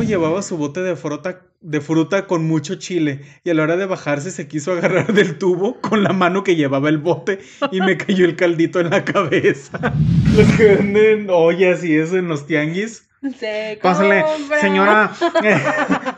[0.00, 3.76] tipo llevaba su bote de fruta, de fruta con mucho chile y a la hora
[3.76, 7.40] de bajarse se quiso agarrar del tubo con la mano que llevaba el bote
[7.70, 9.78] y me cayó el caldito en la cabeza.
[10.36, 13.08] Los que venden ollas y eso en los tianguis.
[13.38, 14.24] Se Pásale,
[14.62, 15.12] señora,
[15.44, 15.60] eh,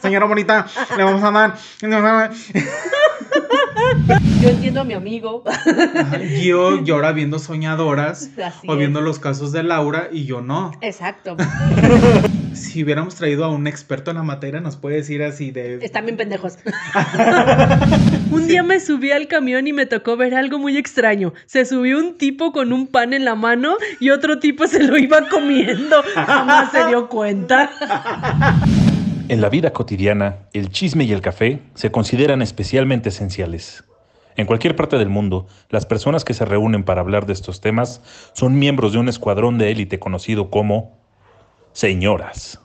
[0.01, 1.59] señora bonita, le vamos a dar.
[4.41, 5.45] Yo entiendo a mi amigo.
[5.47, 8.79] Ajá, Yo llora viendo soñadoras Así o es.
[8.79, 10.73] viendo los casos de Laura y yo no.
[10.81, 11.37] Exacto.
[12.53, 15.77] Si hubiéramos traído a un experto en la materia, nos puede decir así de.
[15.83, 16.59] Están bien pendejos.
[18.31, 21.33] un día me subí al camión y me tocó ver algo muy extraño.
[21.47, 24.99] Se subió un tipo con un pan en la mano y otro tipo se lo
[24.99, 26.03] iba comiendo.
[26.15, 27.71] Jamás se dio cuenta.
[29.33, 33.83] En la vida cotidiana, el chisme y el café se consideran especialmente esenciales.
[34.37, 38.03] En cualquier parte del mundo, las personas que se reúnen para hablar de estos temas
[38.35, 40.99] son miembros de un escuadrón de élite conocido como
[41.73, 42.61] señoras.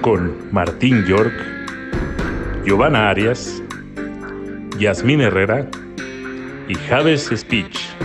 [0.00, 1.34] Con Martín York,
[2.64, 3.62] Giovanna Arias,
[4.78, 5.68] Yasmín Herrera
[6.66, 7.95] y Javes Speech.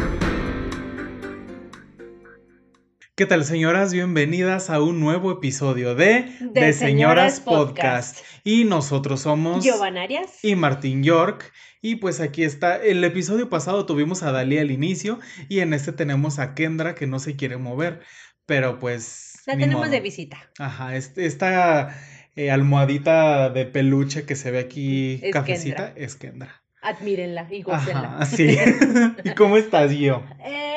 [3.15, 3.93] ¿Qué tal, señoras?
[3.93, 8.19] Bienvenidas a un nuevo episodio de De Señoras Podcast.
[8.43, 10.39] Y nosotros somos Giovanna Arias.
[10.43, 11.51] y Martín York.
[11.81, 12.77] Y pues aquí está.
[12.77, 17.05] El episodio pasado tuvimos a Dalí al inicio y en este tenemos a Kendra que
[17.05, 18.01] no se quiere mover.
[18.45, 19.41] Pero pues.
[19.45, 19.91] La tenemos modo.
[19.91, 20.37] de visita.
[20.57, 21.95] Ajá, este- esta
[22.35, 26.63] eh, almohadita de peluche que se ve aquí Es cafecita es Kendra.
[26.81, 28.15] Admírenla y gócenla.
[28.15, 28.57] Ajá, sí.
[29.23, 30.23] ¿Y cómo estás, Gio?
[30.43, 30.70] Eh,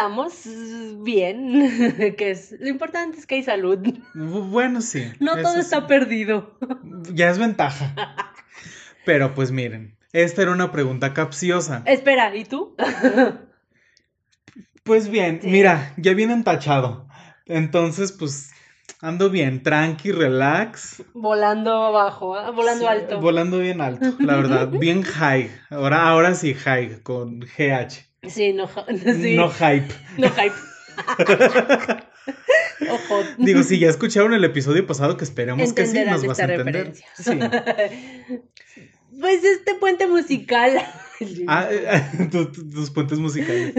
[0.00, 2.14] estamos bien.
[2.16, 3.78] que es, lo importante es que hay salud.
[4.14, 5.04] Bu- Bueno, sí.
[5.20, 5.60] No todo sí.
[5.60, 6.58] está perdido.
[7.12, 7.94] Ya es ventaja.
[9.04, 11.82] Pero pues miren, esta era una pregunta capciosa.
[11.86, 12.74] Espera, ¿y tú?
[14.84, 15.48] Pues bien, Sí.
[15.48, 17.06] mira, ya vienen tachado.
[17.46, 18.50] Entonces, pues
[19.00, 21.02] ando bien, tranqui, relax.
[21.14, 22.50] volando abajo, ¿ah?
[22.50, 23.20] volando Sí, alto.
[23.20, 24.68] Volando bien alto, la verdad.
[24.80, 25.50] Bien high.
[25.70, 28.06] Ahora, ahora sí high, con GH.
[28.28, 29.88] sí, no, sí, No no, hype.
[30.16, 30.54] hype.
[32.90, 33.22] Ojo.
[33.38, 36.92] Digo, si ya escucharon el episodio pasado, que esperemos que sí, nos vas a entender.
[37.14, 37.38] Sí.
[39.20, 40.78] Pues este puente musical.
[41.46, 43.74] Ah, eh, tu- tu- tus puentes musicales.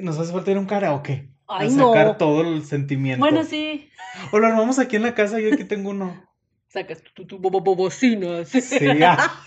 [0.00, 1.28] Nos hace falta ir a un karaoke.
[1.48, 2.16] Ay, a sacar no.
[2.16, 3.20] todo el sentimiento.
[3.20, 3.90] Bueno, sí.
[4.32, 6.24] O lo armamos aquí en la casa, yo aquí tengo uno.
[6.68, 8.48] Sacas tu, tu, tu bo- bo- bocinas.
[8.48, 8.78] Sí.
[9.04, 9.42] ah.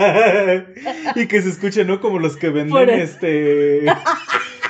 [1.16, 2.00] y que se escuche, ¿no?
[2.00, 3.84] Como los que venden Por- este.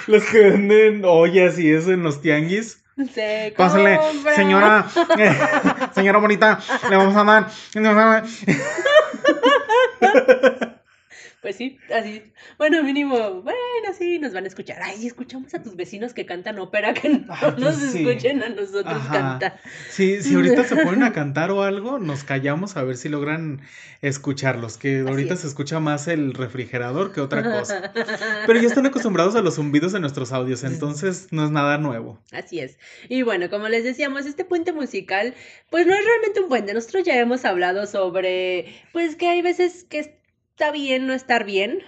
[0.08, 2.84] Los que venden ollas y eso en los tianguis.
[3.14, 4.36] Se Pásale, compra.
[4.36, 4.88] señora,
[5.20, 5.36] eh,
[5.94, 6.60] señora bonita,
[6.90, 7.48] le vamos a dar.
[7.76, 8.24] le vamos a dar.
[11.48, 12.22] Pues sí, así.
[12.58, 13.58] Bueno, mínimo, bueno,
[13.98, 14.80] sí, nos van a escuchar.
[14.84, 18.00] Ay, escuchamos a tus vecinos que cantan ópera, que no Ay, nos sí.
[18.06, 19.14] escuchen a nosotros Ajá.
[19.14, 19.60] cantar.
[19.90, 23.62] Sí, si ahorita se ponen a cantar o algo, nos callamos a ver si logran
[24.02, 24.78] escucharlos.
[24.78, 25.40] Que Así ahorita es.
[25.40, 27.94] se escucha más el refrigerador que otra cosa.
[28.46, 32.20] Pero ya están acostumbrados a los zumbidos de nuestros audios, entonces no es nada nuevo.
[32.34, 32.78] Así es.
[33.08, 35.34] Y bueno, como les decíamos, este puente musical,
[35.70, 36.74] pues no es realmente un puente.
[36.74, 40.18] Nosotros ya hemos hablado sobre, pues que hay veces que
[40.58, 41.84] está bien no estar bien.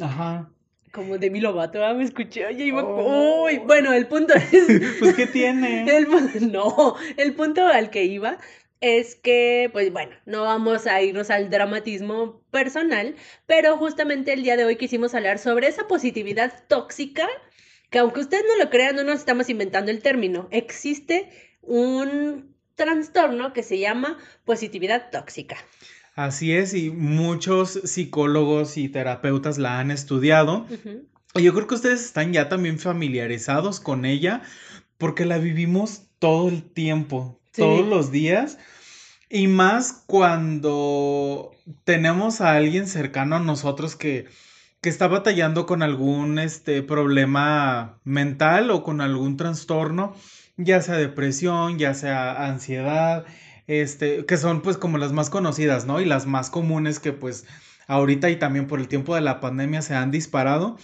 [0.00, 0.50] Ajá.
[0.90, 1.92] Como de mi Lovato, ¿ah?
[1.92, 2.46] me escuché.
[2.46, 2.82] Oye, iba...
[2.82, 3.44] Oh.
[3.44, 4.48] Uy, bueno, el punto es...
[4.98, 5.84] Pues, ¿qué tiene?
[5.94, 8.38] El no, el punto al que iba
[8.80, 14.56] es que, pues bueno, no vamos a irnos al dramatismo personal, pero justamente el día
[14.56, 17.28] de hoy quisimos hablar sobre esa positividad tóxica,
[17.90, 21.28] que aunque ustedes no lo crean, no nos estamos inventando el término, existe
[21.60, 24.16] un trastorno que se llama
[24.46, 25.58] positividad tóxica.
[26.16, 30.66] Así es, y muchos psicólogos y terapeutas la han estudiado.
[30.70, 31.04] Ujú.
[31.34, 34.40] Y Yo creo que ustedes están ya también familiarizados con ella
[34.96, 37.60] porque la vivimos todo el tiempo, Sí.
[37.60, 38.58] todos los días.
[39.28, 41.52] Y más cuando
[41.84, 44.26] tenemos a alguien cercano a nosotros que,
[44.80, 50.14] que está batallando con algún este, problema mental o con algún trastorno,
[50.56, 53.26] ya sea depresión, ya sea ansiedad,
[53.66, 56.00] este, que son pues como las más conocidas, ¿no?
[56.00, 57.44] Y las más comunes que pues
[57.86, 60.76] ahorita y también por el tiempo de la pandemia se han disparado,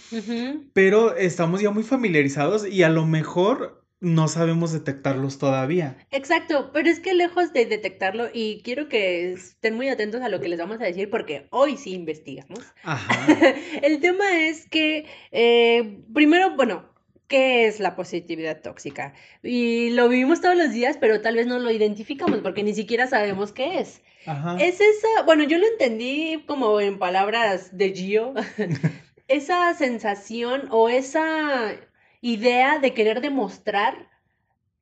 [0.73, 5.95] pero estamos ya muy familiarizados y a lo mejor no sabemos detectarlos todavía.
[6.11, 10.41] Exacto, pero es que lejos de detectarlo, y quiero que estén muy atentos a lo
[10.41, 12.59] que les vamos a decir, porque hoy sí investigamos.
[12.83, 13.25] Ajá.
[13.81, 16.92] El tema es que, eh, primero, bueno,
[17.27, 19.13] ¿qué es la positividad tóxica?
[19.41, 23.07] Y lo vivimos todos los días, pero tal vez no lo identificamos porque ni siquiera
[23.07, 24.01] sabemos qué es.
[24.25, 24.57] Ajá.
[24.59, 28.33] Es esa, bueno, yo lo entendí como en palabras de Gio,
[29.27, 31.75] esa sensación o esa
[32.21, 34.09] idea de querer demostrar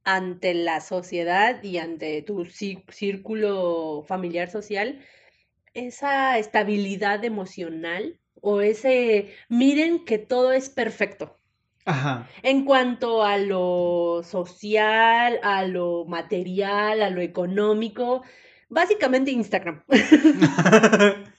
[0.03, 4.99] ante la sociedad y ante tu círculo familiar social
[5.73, 11.37] esa estabilidad emocional o ese, miren que todo es perfecto.
[11.85, 12.27] Ajá.
[12.43, 18.23] En cuanto a lo social, a lo material, a lo económico,
[18.69, 19.83] básicamente Instagram.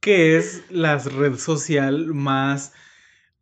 [0.00, 2.72] que es la red social más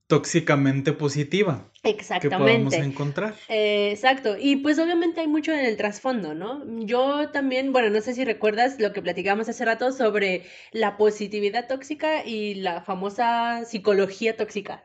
[0.07, 1.71] tóxicamente positiva.
[1.83, 2.29] Exactamente.
[2.29, 3.35] Que podemos encontrar.
[3.49, 4.37] Eh, exacto.
[4.39, 6.63] Y pues obviamente hay mucho en el trasfondo, ¿no?
[6.85, 11.67] Yo también, bueno, no sé si recuerdas lo que platicamos hace rato sobre la positividad
[11.67, 14.85] tóxica y la famosa psicología tóxica.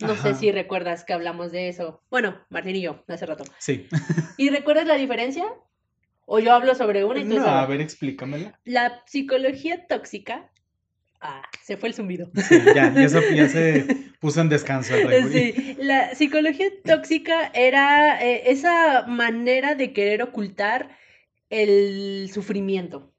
[0.00, 2.02] No sé si recuerdas que hablamos de eso.
[2.10, 3.44] Bueno, Martín y yo, hace rato.
[3.58, 3.88] Sí.
[4.36, 5.44] ¿Y recuerdas la diferencia?
[6.24, 8.58] ¿O yo hablo sobre una y tú No, a ver, explícamela.
[8.64, 10.50] La psicología tóxica
[11.20, 12.30] Ah, se fue el zumbido.
[12.48, 13.86] Sí, ya, ya, se,
[14.20, 14.94] puso en descanso.
[15.32, 20.96] sí, la psicología tóxica era eh, esa manera de querer ocultar
[21.50, 23.12] el sufrimiento,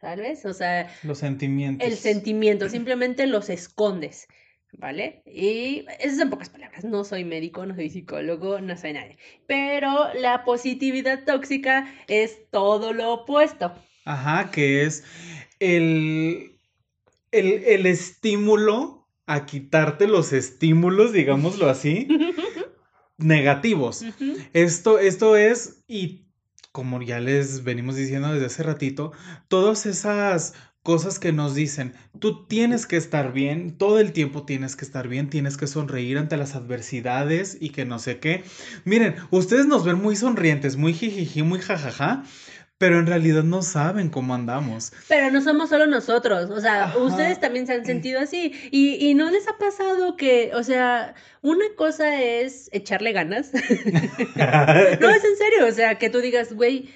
[0.00, 0.44] ¿sabes?
[0.44, 0.92] O sea...
[1.02, 1.86] Los sentimientos.
[1.86, 4.28] El sentimiento, simplemente los escondes,
[4.72, 5.22] ¿vale?
[5.26, 9.18] Y eso en pocas palabras, no soy médico, no soy psicólogo, no soy nadie.
[9.46, 13.72] Pero la positividad tóxica es todo lo opuesto.
[14.04, 15.04] Ajá, que es
[15.58, 16.56] el
[17.38, 22.08] el, estímulo a quitarte los estímulos, digámoslo así,
[23.18, 24.04] negativos.
[24.52, 26.26] esto, esto es, y
[26.72, 29.12] como ya les venimos diciendo desde hace ratito,
[29.48, 30.54] todas esas
[30.86, 35.08] cosas que nos dicen, tú tienes que estar bien, todo el tiempo tienes que estar
[35.08, 38.44] bien, tienes que sonreír ante las adversidades y que no sé qué.
[38.84, 42.22] Miren, ustedes nos ven muy sonrientes, muy jijiji, muy jajaja,
[42.78, 44.92] pero en realidad no saben cómo andamos.
[45.08, 48.52] Pero no somos solo nosotros, o sea, ustedes también se han sentido así.
[48.70, 53.52] Y, y, no les ha pasado que, o sea, una cosa es echarle ganas.
[53.52, 56.90] no, es en serio, o sea, que tú digas, güey,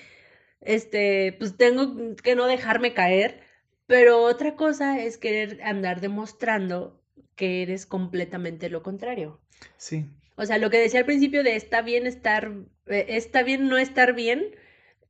[0.60, 3.49] este, pues tengo que no dejarme caer.
[3.90, 7.02] Pero otra cosa es querer andar demostrando
[7.34, 9.40] que eres completamente lo contrario.
[9.78, 10.08] Sí.
[10.36, 12.52] O sea, lo que decía al principio de está bien estar,
[12.86, 14.54] eh, está bien no estar bien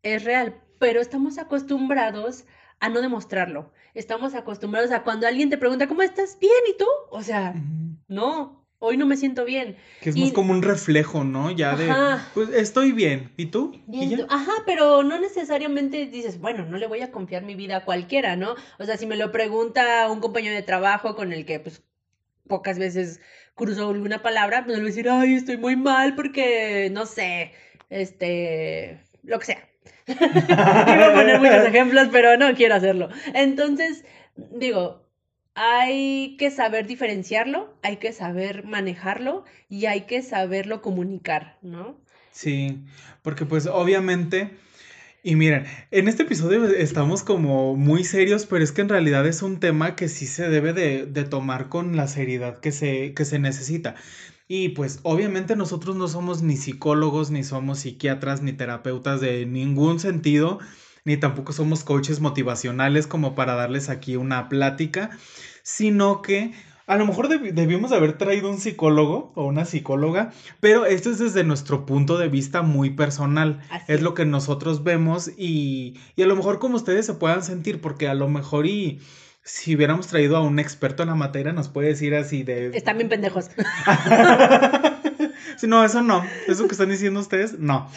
[0.03, 2.47] es real, pero estamos acostumbrados
[2.79, 3.71] a no demostrarlo.
[3.93, 6.38] Estamos acostumbrados a cuando alguien te pregunta, ¿cómo estás?
[6.41, 6.87] Bien, ¿y tú?
[7.11, 7.55] O sea,
[8.09, 9.77] no, hoy no me siento bien.
[10.00, 11.50] Que es más como un reflejo, ¿no?
[11.53, 11.93] Ya de,
[12.35, 13.81] pues estoy bien, ¿y tú?
[13.87, 17.85] Bien, Ajá, pero no necesariamente dices, bueno, no le voy a confiar mi vida a
[17.85, 18.56] cualquiera, ¿no?
[18.79, 21.82] O sea, si me lo pregunta un compañero de trabajo con el que, pues,
[22.49, 23.21] pocas veces
[23.55, 27.53] cruzo alguna palabra, pues le voy a decir, ay, estoy muy mal porque, no sé,
[27.91, 29.69] este, lo que sea.
[30.06, 33.11] Iba a poner muchos ejemplos, pero no quiero hacerlo.
[33.35, 34.05] Entonces,
[34.37, 35.06] digo,
[35.62, 41.98] hay que saber diferenciarlo, hay que saber manejarlo y hay que saberlo comunicar, ¿no?
[42.32, 42.82] Sí,
[43.20, 44.52] porque pues obviamente,
[45.22, 49.42] y miren, en este episodio estamos como muy serios, pero es que en realidad es
[49.42, 53.26] un tema que sí se debe de, de tomar con la seriedad que se, que
[53.26, 53.96] se necesita.
[54.48, 60.00] Y pues obviamente nosotros no somos ni psicólogos, ni somos psiquiatras, ni terapeutas de ningún
[60.00, 60.58] sentido,
[61.04, 65.10] ni tampoco somos coaches motivacionales como para darles aquí una plática,
[65.62, 66.52] sino que
[66.86, 71.44] a lo mejor debimos haber traído un psicólogo o una psicóloga, pero esto es desde
[71.44, 73.60] nuestro punto de vista muy personal.
[73.86, 77.81] Es lo que nosotros vemos y, y a lo mejor como ustedes se puedan sentir,
[77.81, 79.00] porque a lo mejor y
[79.43, 82.76] si hubiéramos traído a un experto en la materia, nos puede decir así de...
[82.76, 83.50] Están bien pendejos.
[85.62, 86.24] no, eso no.
[86.46, 87.90] Eso que están diciendo ustedes, no.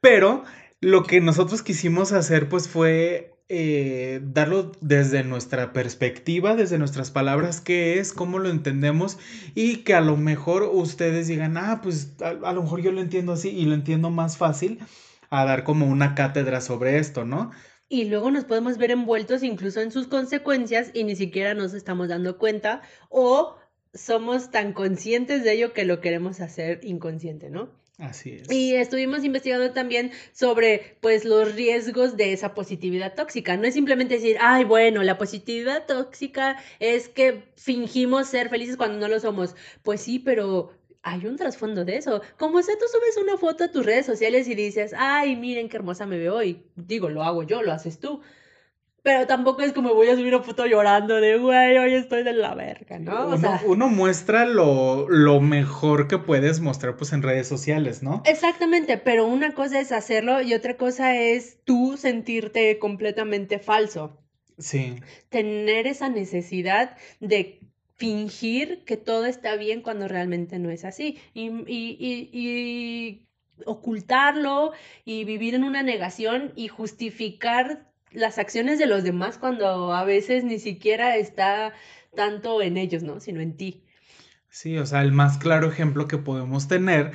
[0.00, 0.44] Pero
[0.80, 7.60] lo que nosotros quisimos hacer, pues, fue eh, darlo desde nuestra perspectiva, desde nuestras palabras,
[7.60, 9.18] qué es, cómo lo entendemos
[9.54, 13.02] y que a lo mejor ustedes digan, ah, pues a, a lo mejor yo lo
[13.02, 14.78] entiendo así y lo entiendo más fácil
[15.28, 17.50] a dar como una cátedra sobre esto, ¿no?
[17.90, 22.08] y luego nos podemos ver envueltos incluso en sus consecuencias y ni siquiera nos estamos
[22.08, 22.80] dando cuenta
[23.10, 23.56] o
[23.92, 27.68] somos tan conscientes de ello que lo queremos hacer inconsciente, ¿no?
[28.02, 28.50] Así es.
[28.50, 33.56] Y estuvimos investigando también sobre, pues, los riesgos de esa positividad tóxica.
[33.56, 38.98] No es simplemente decir, ay, bueno, la positividad tóxica es que fingimos ser felices cuando
[38.98, 39.54] no lo somos.
[39.84, 42.22] Pues sí, pero hay un trasfondo de eso.
[42.38, 45.76] Como si tú subes una foto a tus redes sociales y dices, ay, miren qué
[45.76, 46.64] hermosa me veo hoy.
[46.74, 48.20] Digo, lo hago yo, lo haces tú.
[49.02, 52.32] Pero tampoco es como voy a subir una foto llorando de, güey, hoy estoy de
[52.32, 53.28] la verga, ¿no?
[53.28, 58.22] O sea, uno muestra lo, lo, mejor que puedes mostrar pues en redes sociales, ¿no?
[58.26, 64.22] Exactamente, pero una cosa es hacerlo y otra cosa es tú sentirte completamente falso.
[64.58, 64.96] Sí.
[65.30, 67.60] Tener esa necesidad de
[67.96, 71.18] fingir que todo está bien cuando realmente no es así.
[71.34, 73.28] Y, y, y,
[73.64, 74.72] ocultarlo
[75.04, 80.44] y vivir en una negación y justificar las acciones de los demás cuando a veces
[80.44, 81.72] ni siquiera está
[82.14, 83.20] tanto en ellos, ¿no?
[83.20, 83.84] Sino en ti.
[84.48, 87.12] Sí, o sea, el más claro ejemplo que podemos tener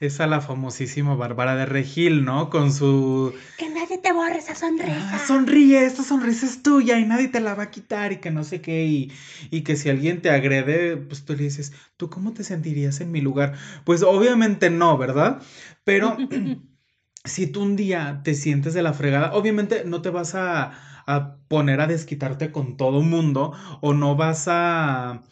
[0.00, 2.50] es a la famosísima Bárbara de Regil, ¿no?
[2.50, 3.34] Con su...
[3.58, 5.10] Que nadie te borre esa sonrisa.
[5.12, 8.30] Ah, sonríe, esta sonrisa es tuya y nadie te la va a quitar y que
[8.30, 8.86] no sé qué.
[8.86, 9.12] Y,
[9.50, 13.10] y que si alguien te agrede, pues tú le dices, ¿tú cómo te sentirías en
[13.10, 13.54] mi lugar?
[13.84, 15.42] Pues obviamente no, ¿verdad?
[15.84, 16.16] Pero
[17.24, 20.72] si tú un día te sientes de la fregada, obviamente no te vas a,
[21.06, 25.22] a poner a desquitarte con todo mundo o no vas a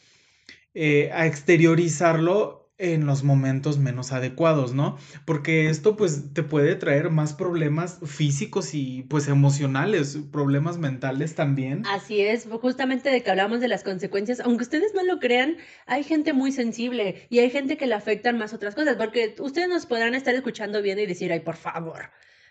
[0.75, 4.99] eh, a exteriorizarlo en los momentos menos adecuados, ¿no?
[5.25, 11.85] Porque esto pues te puede traer más problemas físicos y pues emocionales, problemas mentales también.
[11.87, 15.57] Así es, justamente de que hablamos de las consecuencias, aunque ustedes no lo crean,
[15.87, 19.69] hay gente muy sensible y hay gente que le afectan más otras cosas, porque ustedes
[19.69, 22.11] nos podrán estar escuchando bien y decir, ay, por favor.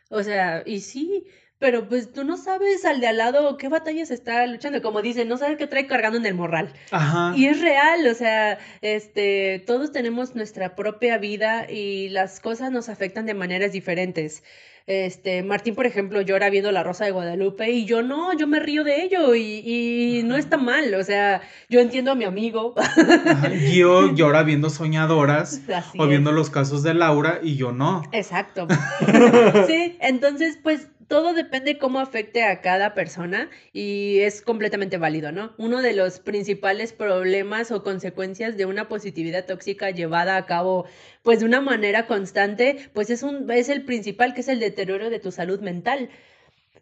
[0.09, 1.25] O sea, y sí,
[1.59, 5.27] pero pues tú no sabes al de al lado qué batallas está luchando, como dicen,
[5.27, 6.73] no sabes qué trae cargando en el morral.
[6.91, 7.33] Ajá.
[7.35, 12.89] Y es real, o sea, este, todos tenemos nuestra propia vida y las cosas nos
[12.89, 14.43] afectan de maneras diferentes.
[14.87, 18.59] Este, Martín, por ejemplo, llora viendo La Rosa de Guadalupe y yo no, yo me
[18.59, 22.75] río de ello y, y no está mal, o sea, yo entiendo a mi amigo.
[22.77, 26.35] Ajá, Yo llora viendo soñadoras Así o viendo es.
[26.35, 28.03] los casos de Laura y yo no.
[28.11, 28.67] Exacto.
[29.67, 35.53] Sí, entonces, pues todo depende cómo afecte a cada persona y es completamente válido, ¿no?
[35.57, 40.85] Uno de los principales problemas o consecuencias de una positividad tóxica llevada a cabo,
[41.23, 45.09] pues de una manera constante, pues es un, es el principal, que es el deterioro
[45.09, 46.09] de tu salud mental.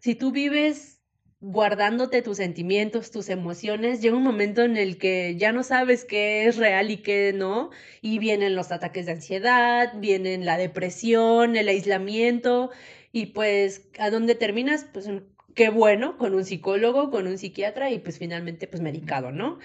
[0.00, 0.94] Si tú vives
[1.46, 6.46] guardándote tus sentimientos, tus emociones, llega un momento en el que ya no sabes qué
[6.46, 11.68] es real y qué no, y vienen los ataques de ansiedad, vienen la depresión, el
[11.68, 12.70] aislamiento,
[13.14, 14.86] y pues, ¿a dónde terminas?
[14.92, 15.08] Pues
[15.54, 19.60] qué bueno, con un psicólogo, con un psiquiatra y pues finalmente pues medicado, ¿no?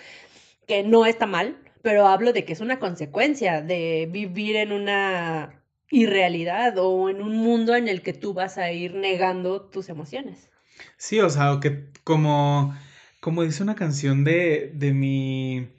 [0.67, 5.63] Que no está mal, pero hablo de que es una consecuencia de vivir en una
[5.89, 10.51] irrealidad o en un mundo en el que tú vas a ir negando tus emociones.
[10.97, 12.77] Sí, o sea, que como,
[13.19, 15.69] como dice una canción de, de mi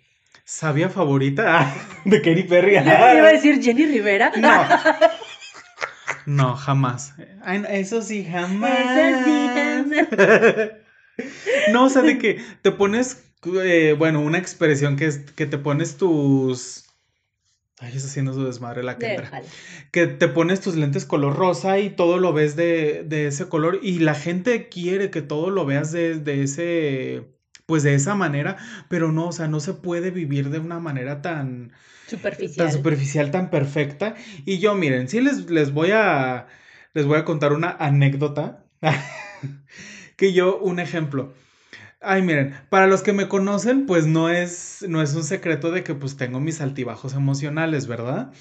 [0.45, 1.73] sabia favorita,
[2.05, 2.75] de Katy Perry.
[2.75, 4.33] Yo iba a decir Jenny Rivera.
[4.37, 4.67] No.
[6.31, 7.15] No, jamás.
[7.43, 8.71] Ay, eso sí, jamás.
[8.79, 10.71] Eso sí,
[11.73, 13.25] No, o sea, de que te pones,
[13.65, 16.85] eh, bueno, una expresión que es que te pones tus...
[17.81, 19.43] Ay, eso haciendo su desmadre la que entra.
[19.91, 23.81] Que te pones tus lentes color rosa y todo lo ves de, de ese color
[23.83, 27.25] y la gente quiere que todo lo veas de, de ese,
[27.71, 28.57] pues de esa manera,
[28.89, 31.73] pero no, o sea, no se puede vivir de una manera tan,
[32.05, 32.67] Superficial.
[32.67, 34.17] tan superficial, tan perfecta.
[34.45, 36.49] Y yo, miren, sí les, les voy a,
[36.95, 38.65] les voy a contar una anécdota.
[40.17, 41.33] que yo, un ejemplo.
[42.01, 45.85] Ay, miren, para los que me conocen, pues no es, no es un secreto de
[45.85, 48.33] que pues tengo mis altibajos emocionales, ¿verdad?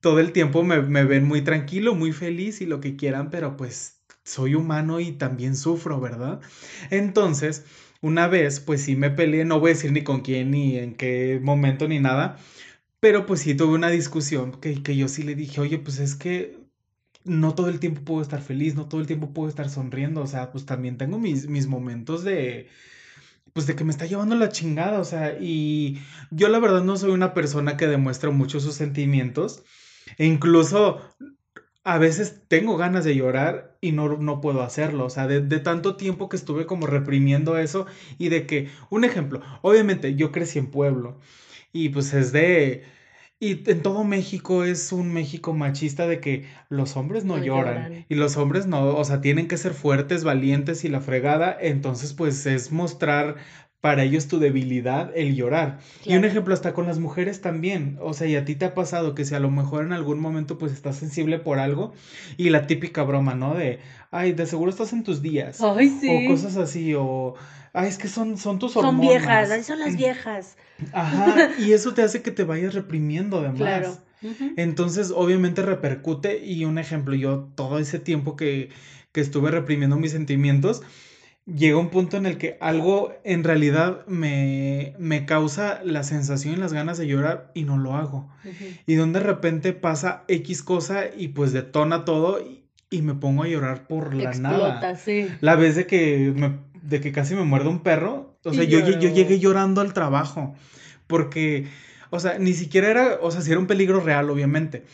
[0.00, 3.56] Todo el tiempo me, me ven muy tranquilo, muy feliz y lo que quieran, pero
[3.56, 6.40] pues soy humano y también sufro, ¿verdad?
[6.90, 7.64] Entonces,
[8.00, 10.94] una vez, pues sí me peleé, no voy a decir ni con quién, ni en
[10.94, 12.38] qué momento, ni nada,
[13.00, 16.14] pero pues sí tuve una discusión que, que yo sí le dije, oye, pues es
[16.14, 16.58] que
[17.24, 20.26] no todo el tiempo puedo estar feliz, no todo el tiempo puedo estar sonriendo, o
[20.26, 22.68] sea, pues también tengo mis, mis momentos de,
[23.52, 26.00] pues de que me está llevando la chingada, o sea, y
[26.30, 29.64] yo la verdad no soy una persona que demuestra mucho sus sentimientos,
[30.16, 31.00] e incluso
[31.84, 35.60] a veces tengo ganas de llorar y no, no puedo hacerlo, o sea, de, de
[35.60, 37.86] tanto tiempo que estuve como reprimiendo eso
[38.18, 41.18] y de que, un ejemplo, obviamente yo crecí en pueblo
[41.72, 42.84] y pues es de...
[43.40, 47.88] Y en todo México es un México machista de que los hombres no, No lloran,
[47.88, 48.06] lloran.
[48.08, 52.14] y los hombres no, o sea, tienen que ser fuertes, valientes y la fregada, entonces
[52.14, 53.36] pues es mostrar
[53.80, 55.78] para ellos tu debilidad el llorar.
[56.04, 58.74] Y un ejemplo hasta con las mujeres también, o sea, y a ti te ha
[58.74, 61.92] pasado que si a lo mejor en algún momento pues estás sensible por algo
[62.36, 63.54] y la típica broma, ¿no?
[63.54, 63.78] De,
[64.10, 65.60] ay, de seguro estás en tus días.
[65.60, 66.26] Ay, O sí.
[66.26, 67.34] cosas así, o,
[67.72, 69.50] ay, es que son, son tus Son viejas, hormonas.
[69.50, 70.56] ay, son las viejas.
[70.92, 73.56] Ajá, y eso te hace que te vayas reprimiendo además.
[73.58, 73.98] Claro.
[74.56, 78.70] Entonces, obviamente repercute y un ejemplo, yo todo ese tiempo que,
[79.12, 80.82] que estuve reprimiendo mis sentimientos,
[81.54, 86.56] llega un punto en el que algo en realidad me, me causa la sensación y
[86.56, 88.30] las ganas de llorar y no lo hago.
[88.86, 93.44] Y donde de repente pasa X cosa y pues detona todo y, y me pongo
[93.44, 94.96] a llorar por la nada.
[94.96, 95.28] Sí.
[95.40, 98.80] La vez de que, me, de que casi me muerde un perro, o sea, yo,
[98.80, 99.14] yo lloró.
[99.14, 100.54] llegué llorando al trabajo,
[101.06, 101.66] porque,
[102.10, 104.84] o sea, ni siquiera era, o sea, sí era un peligro real, obviamente,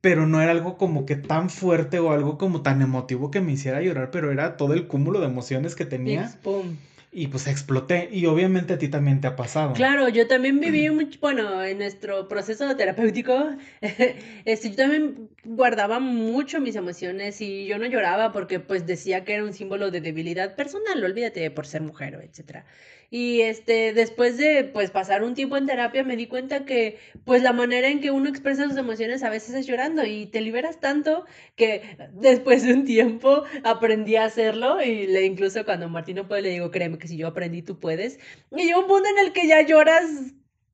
[0.00, 3.52] pero no era algo como que tan fuerte o algo como tan emotivo que me
[3.52, 6.38] hiciera llorar, pero era todo el cúmulo de emociones que tenía.
[6.42, 6.76] Pum.
[7.12, 8.10] Y pues exploté.
[8.12, 9.72] Y obviamente a ti también te ha pasado.
[9.72, 13.56] Claro, yo también viví mucho, bueno, en nuestro proceso terapéutico,
[14.44, 19.32] este, yo también guardaba mucho mis emociones y yo no lloraba porque pues decía que
[19.32, 22.66] era un símbolo de debilidad personal, olvídate por ser mujer, etcétera.
[23.10, 27.42] Y este, después de pues pasar un tiempo en terapia me di cuenta que pues
[27.42, 30.80] la manera en que uno expresa sus emociones a veces es llorando y te liberas
[30.80, 31.82] tanto que
[32.12, 36.50] después de un tiempo aprendí a hacerlo y le incluso cuando Martín no puede le
[36.50, 38.18] digo, créeme que si yo aprendí tú puedes.
[38.56, 40.04] Y llega un punto en el que ya lloras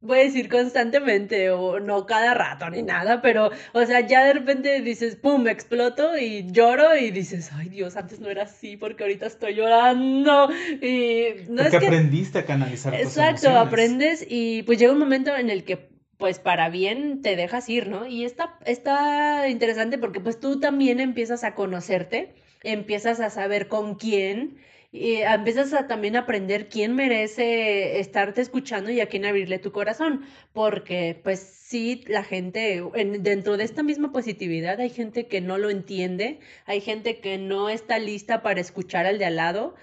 [0.03, 4.35] voy a decir constantemente o no cada rato ni nada, pero, o sea, ya de
[4.35, 8.77] repente dices, pum, me exploto y lloro y dices, ay Dios, antes no era así
[8.77, 10.51] porque ahorita estoy llorando.
[10.83, 11.87] Y no porque es que...
[11.87, 12.95] aprendiste a canalizar.
[12.95, 17.69] Exacto, aprendes y pues llega un momento en el que pues para bien te dejas
[17.69, 18.07] ir, ¿no?
[18.07, 23.97] Y está, está interesante porque pues tú también empiezas a conocerte, empiezas a saber con
[23.97, 24.59] quién
[24.93, 30.27] y empiezas a también aprender quién merece estarte escuchando y a quién abrirle tu corazón,
[30.53, 32.83] porque pues sí, la gente,
[33.21, 37.71] dentro de esta misma positividad hay gente que no lo entiende, hay gente que no
[37.71, 39.75] está lista para escuchar al de al lado.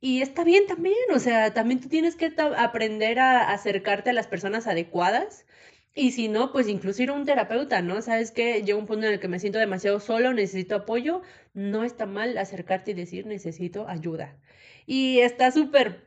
[0.00, 4.26] Y está bien también, o sea, también tú tienes que aprender a acercarte a las
[4.26, 5.46] personas adecuadas.
[5.94, 8.02] Y si no, pues incluso ir a un terapeuta, ¿no?
[8.02, 11.22] Sabes que llega un punto en el que me siento demasiado solo, necesito apoyo.
[11.54, 14.36] No está mal acercarte y decir necesito ayuda.
[14.86, 16.06] Y está súper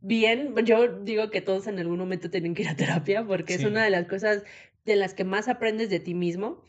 [0.00, 0.54] bien.
[0.64, 3.84] Yo digo que todos en algún momento tienen que ir a terapia porque es una
[3.84, 4.42] de las cosas
[4.84, 6.62] de las que más aprendes de ti mismo.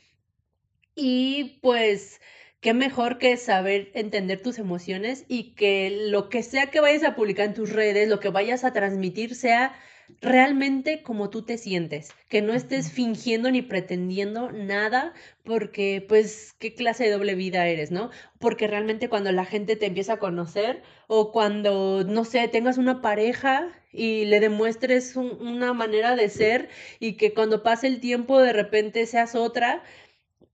[0.95, 2.21] Y pues,
[2.59, 7.15] qué mejor que saber entender tus emociones y que lo que sea que vayas a
[7.15, 9.75] publicar en tus redes, lo que vayas a transmitir sea
[10.21, 16.73] realmente como tú te sientes, que no estés fingiendo ni pretendiendo nada, porque pues qué
[16.73, 18.09] clase de doble vida eres, ¿no?
[18.39, 23.01] Porque realmente cuando la gente te empieza a conocer o cuando, no sé, tengas una
[23.01, 28.53] pareja y le demuestres una manera de ser y que cuando pase el tiempo de
[28.53, 29.83] repente seas otra,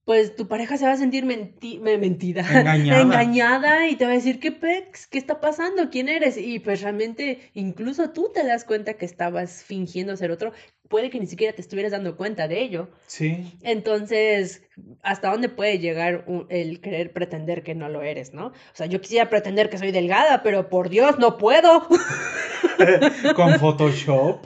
[0.04, 3.00] pues tu pareja se va a sentir mentida, engañada.
[3.00, 5.06] engañada y te va a decir, ¿qué pex?
[5.06, 5.88] ¿Qué está pasando?
[5.90, 6.36] ¿Quién eres?
[6.36, 10.52] Y pues realmente incluso tú te das cuenta que estabas fingiendo ser otro.
[10.88, 12.90] Puede que ni siquiera te estuvieras dando cuenta de ello.
[13.06, 13.56] Sí.
[13.62, 14.62] Entonces,
[15.02, 18.48] ¿hasta dónde puede llegar el querer pretender que no lo eres, no?
[18.48, 21.88] O sea, yo quisiera pretender que soy delgada, pero por Dios, no puedo.
[23.34, 24.44] Con Photoshop.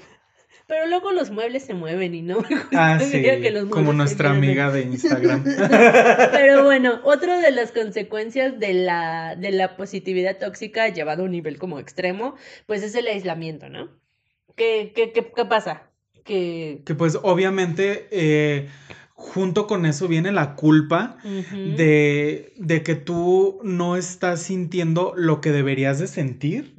[0.68, 2.44] Pero luego los muebles se mueven y no.
[2.74, 3.24] Ah, sí.
[3.70, 5.42] como nuestra amiga de Instagram.
[6.32, 11.30] Pero bueno, otra de las consecuencias de la, de la positividad tóxica llevado a un
[11.32, 13.88] nivel como extremo, pues es el aislamiento, ¿no?
[14.56, 15.90] ¿Qué, qué, qué, qué pasa?
[16.22, 16.82] Que...
[16.84, 18.68] que pues obviamente eh,
[19.18, 25.50] junto con eso viene la culpa de, de, que tú no estás sintiendo lo que
[25.50, 26.72] deberías de sentir.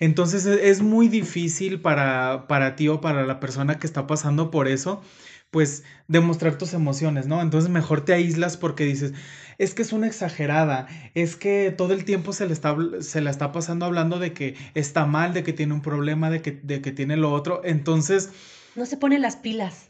[0.00, 4.50] Entonces e, es, muy difícil para, para ti o para la persona que está pasando
[4.50, 5.02] por eso,
[5.50, 7.42] pues demostrar tus emociones, ¿no?
[7.42, 9.12] Entonces mejor te aíslas porque dices,
[9.58, 13.28] es que es una exagerada, es que todo el tiempo se le está, se la
[13.28, 16.80] está pasando hablando de que está mal, de que tiene un problema, de que, de
[16.80, 17.60] que tiene lo otro.
[17.64, 18.30] Entonces
[18.76, 19.88] no se pone las pilas.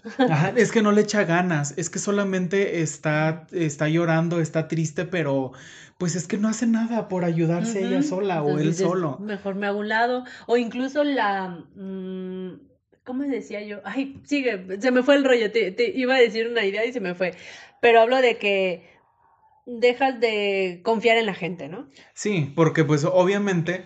[0.57, 5.53] es que no le echa ganas, es que solamente está, está llorando, está triste, pero
[5.99, 9.19] pues es que no hace nada por ayudarse ella sola o él solo.
[9.19, 10.25] Mejor me hago un lado.
[10.47, 11.65] O incluso la...
[11.75, 12.61] Mm,
[13.05, 13.81] ¿Cómo decía yo?
[13.85, 16.93] Ay, sigue, se me fue el rollo, te, te iba a decir una idea y
[16.93, 17.35] se me fue.
[17.81, 18.83] Pero hablo de que
[19.65, 21.89] dejas de confiar en la gente, ¿no?
[22.15, 23.85] Sí, porque pues obviamente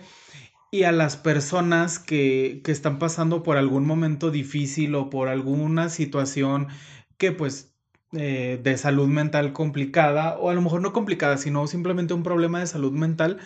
[0.71, 5.89] y a las personas que, que, están pasando por algún momento difícil o por alguna
[5.89, 6.69] situación
[7.17, 7.71] que pues
[8.13, 12.59] eh, de salud mental complicada o a lo mejor no complicada, sino simplemente un problema
[12.59, 13.37] de salud mental,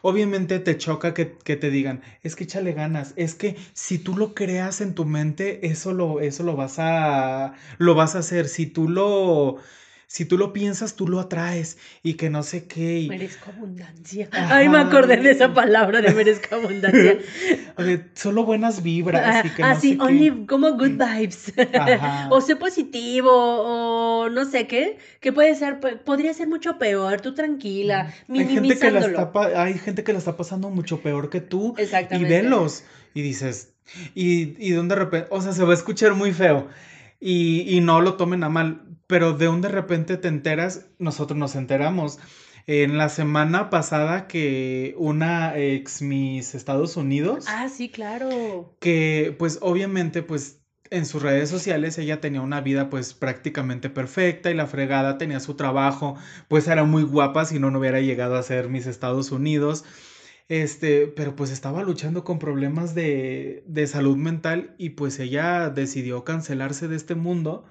[0.00, 4.16] obviamente te choca que, que, te digan, es que échale ganas, es que si tú
[4.16, 8.48] lo creas en tu mente, eso lo, eso lo vas a, lo vas a hacer,
[8.48, 9.56] si tú lo
[10.12, 13.06] si tú lo piensas, tú lo atraes y que no sé qué.
[13.08, 14.28] Merezco abundancia.
[14.30, 17.18] Ay, me acordé de esa palabra de merezco abundancia.
[18.14, 19.42] solo buenas vibras.
[19.46, 21.54] Y ah, sí, only como good vibes.
[22.30, 27.32] o sé positivo, o no sé qué, que puede ser, podría ser mucho peor, tú
[27.34, 31.40] tranquila, hay gente, que la está, hay gente que la está pasando mucho peor que
[31.40, 31.74] tú.
[31.78, 32.28] Exactamente.
[32.28, 32.84] Y velos.
[33.14, 33.72] Y dices,
[34.14, 36.68] y, y de repente, o sea, se va a escuchar muy feo.
[37.18, 41.38] Y, y no lo tomen a mal pero de un de repente te enteras, nosotros
[41.38, 42.18] nos enteramos.
[42.66, 47.44] En la semana pasada que una ex mis Estados Unidos.
[47.46, 48.74] Ah, sí, claro.
[48.80, 54.50] Que pues obviamente pues en sus redes sociales ella tenía una vida pues prácticamente perfecta
[54.50, 56.16] y la fregada tenía su trabajo,
[56.48, 59.84] pues era muy guapa si no no hubiera llegado a ser mis Estados Unidos.
[60.48, 66.24] Este, pero pues estaba luchando con problemas de, de salud mental y pues ella decidió
[66.24, 67.66] cancelarse de este mundo,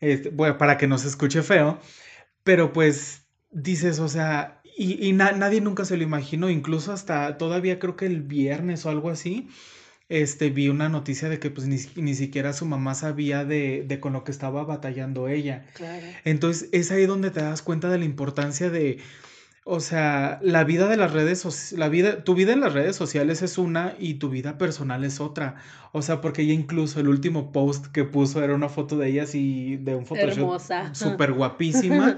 [0.00, 1.78] este, bueno, para que no se escuche feo,
[2.44, 7.78] pero pues dices, o sea, y, y nadie nunca se lo imaginó, incluso hasta todavía
[7.78, 9.48] creo que el viernes o algo así,
[10.08, 14.00] este, vi una noticia de que pues ni, ni siquiera su mamá sabía de, de,
[14.00, 15.66] con lo que estaba batallando ella.
[15.74, 16.06] Claro.
[16.24, 18.98] Entonces es ahí donde te das cuenta de la importancia de,
[19.64, 23.42] o sea, la vida de las redes, la vida, tu vida en las redes sociales
[23.42, 25.56] es una y tu vida personal es otra.
[25.92, 29.24] O sea, porque ella incluso el último post que puso era una foto de ella
[29.24, 30.60] así, de un Photoshop
[30.94, 32.16] súper guapísima.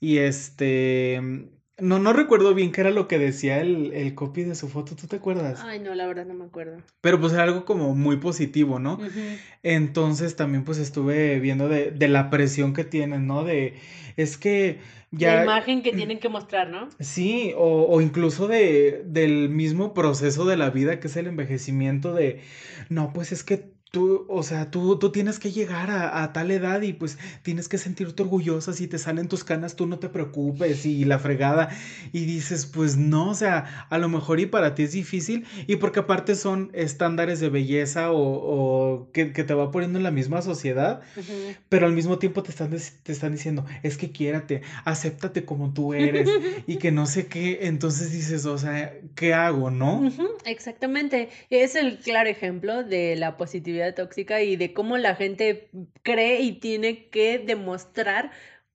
[0.00, 4.54] y este, no, no recuerdo bien qué era lo que decía el, el, copy de
[4.54, 5.60] su foto, ¿tú te acuerdas?
[5.64, 6.78] Ay, no, la verdad no me acuerdo.
[7.00, 8.94] Pero pues era algo como muy positivo, ¿no?
[8.94, 9.38] Uh -huh.
[9.62, 13.44] Entonces también pues estuve viendo de, de, la presión que tienen, ¿no?
[13.44, 13.74] De,
[14.16, 14.78] es que
[15.10, 15.36] ya...
[15.36, 16.88] La imagen que tienen que mostrar, ¿no?
[17.00, 22.14] Sí, o, o incluso de, del mismo proceso de la vida que es el envejecimiento
[22.14, 22.42] de,
[22.88, 26.50] no, pues es que tú, o sea, tú, tú tienes que llegar a, a, tal
[26.50, 30.08] edad y pues tienes que sentirte orgullosa si te salen tus canas, tú no te
[30.08, 31.70] preocupes y la fregada
[32.12, 35.76] y dices, pues no, o sea, a lo mejor y para ti es difícil y
[35.76, 40.10] porque aparte son estándares de belleza o, o que, que, te va poniendo en la
[40.10, 41.56] misma sociedad, uh -huh.
[41.68, 42.70] pero al mismo tiempo te están,
[43.02, 46.28] te están diciendo, es que quiérate, acéptate como tú eres
[46.66, 50.00] y que no sé qué, entonces dices, o sea, ¿qué hago, no?
[50.00, 55.14] Uh -huh, exactamente, es el claro ejemplo de la positividad tóxica y de cómo la
[55.14, 55.70] gente
[56.02, 58.30] cree y tiene que demostrar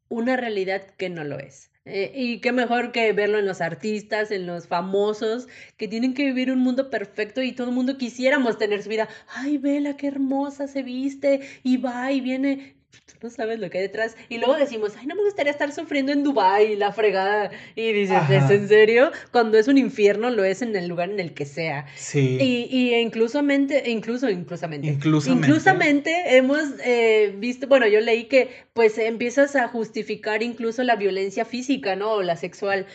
[0.10, 1.72] una realidad que no lo es.
[1.86, 6.24] Eh, y qué mejor que verlo en los artistas, en los famosos, que tienen que
[6.26, 9.10] vivir un mundo perfecto y todo el mundo quisiéramos tener su vida.
[9.28, 13.80] Ay, vela, qué hermosa se viste y va y viene tú no sabes lo que
[13.80, 14.16] hay detrás.
[14.30, 17.52] Y luego decimos, ay, no me gustaría estar sufriendo en Dubai la fregada.
[17.76, 18.46] Y dices, Ajá.
[18.46, 19.12] ¿es en serio?
[19.32, 21.86] Cuando es un infierno, lo es en el lugar en el que sea.
[21.96, 22.38] Sí.
[22.40, 24.88] Y, y inclusamente, incluso, inclusamente.
[24.88, 25.48] Inclusamente.
[25.48, 31.46] Inclusamente hemos eh, visto, bueno, yo leí que pues empiezas a justificar incluso la violencia
[31.46, 32.12] física, ¿no?
[32.12, 32.86] O la sexual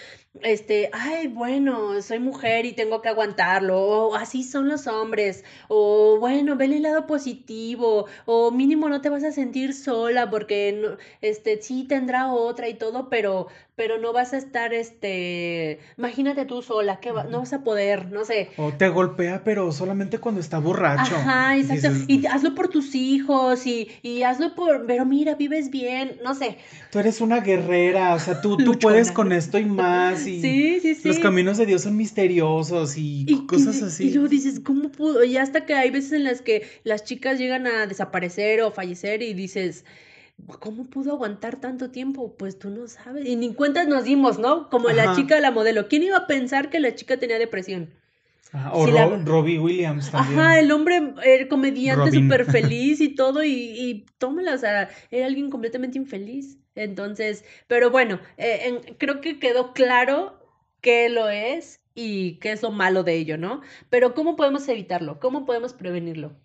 [0.42, 6.18] este, ay, bueno, soy mujer y tengo que aguantarlo, o así son los hombres, o
[6.20, 11.60] bueno, ven el lado positivo, o mínimo no te vas a sentir sola porque, este,
[11.62, 13.48] sí tendrá otra y todo, pero,
[13.78, 18.10] pero no vas a estar, este, imagínate tú sola, que va, no vas a poder,
[18.10, 18.48] no sé.
[18.56, 21.14] O te golpea, pero solamente cuando está borracho.
[21.14, 21.88] Ajá, exacto.
[21.88, 22.04] Dices...
[22.08, 26.58] Y hazlo por tus hijos y, y hazlo por, pero mira, vives bien, no sé.
[26.90, 30.26] Tú eres una guerrera, o sea, tú, tú puedes con esto y más.
[30.26, 31.06] Y sí, sí, sí.
[31.06, 34.08] Los caminos de Dios son misteriosos y, y cosas y, así.
[34.08, 35.22] Y luego dices, ¿cómo pudo?
[35.22, 39.22] Y hasta que hay veces en las que las chicas llegan a desaparecer o fallecer
[39.22, 39.84] y dices,
[40.60, 42.34] ¿Cómo pudo aguantar tanto tiempo?
[42.36, 43.26] Pues tú no sabes.
[43.26, 44.70] Y ni cuentas nos dimos, ¿no?
[44.70, 45.04] Como Ajá.
[45.04, 45.88] la chica de la modelo.
[45.88, 47.90] ¿Quién iba a pensar que la chica tenía depresión?
[48.52, 48.72] Ajá.
[48.72, 49.06] O si la...
[49.06, 50.40] Robbie Williams también.
[50.40, 55.26] Ajá, el hombre, el comediante súper feliz y todo, y, y tómala, o sea, era
[55.26, 56.56] alguien completamente infeliz.
[56.74, 60.38] Entonces, pero bueno, eh, en, creo que quedó claro
[60.80, 63.60] qué lo es y qué es lo malo de ello, ¿no?
[63.90, 65.18] Pero ¿cómo podemos evitarlo?
[65.18, 66.36] ¿Cómo podemos prevenirlo?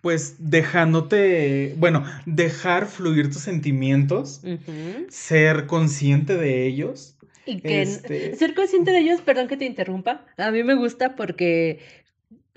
[0.00, 5.06] Pues dejándote, bueno, dejar fluir tus sentimientos, uh -huh.
[5.10, 7.16] ser consciente de ellos.
[7.46, 8.36] Y que este...
[8.36, 11.80] ser consciente de ellos, perdón que te interrumpa, a mí me gusta porque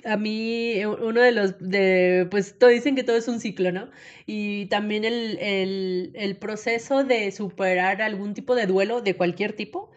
[0.03, 3.89] a mí uno de los, de, pues todo dicen que todo es un ciclo, ¿no?
[4.25, 9.91] Y también el, el, el proceso de superar algún tipo de duelo de cualquier tipo,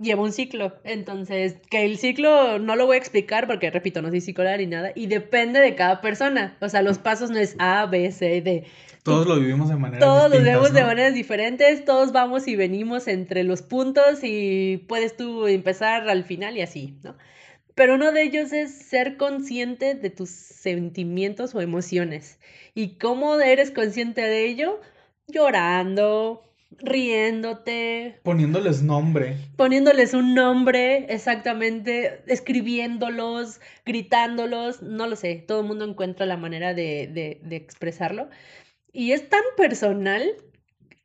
[0.00, 0.74] lleva un ciclo.
[0.84, 4.66] Entonces, que el ciclo no lo voy a explicar porque, repito, no soy psicóloga ni
[4.66, 4.92] nada.
[4.94, 6.56] Y depende de cada persona.
[6.60, 8.64] O sea, los pasos no es A, B, C, D.
[9.02, 10.78] Todos lo vivimos de manera Todos lo vivimos ¿no?
[10.78, 11.84] de maneras diferentes.
[11.84, 16.98] Todos vamos y venimos entre los puntos y puedes tú empezar al final y así,
[17.02, 17.16] ¿no?
[17.74, 22.38] Pero uno de ellos es ser consciente de tus sentimientos o emociones.
[22.74, 24.80] ¿Y cómo eres consciente de ello?
[25.28, 26.42] Llorando,
[26.78, 28.20] riéndote.
[28.22, 29.36] Poniéndoles nombre.
[29.56, 36.74] Poniéndoles un nombre, exactamente, escribiéndolos, gritándolos, no lo sé, todo el mundo encuentra la manera
[36.74, 38.28] de, de, de expresarlo.
[38.92, 40.24] Y es tan personal.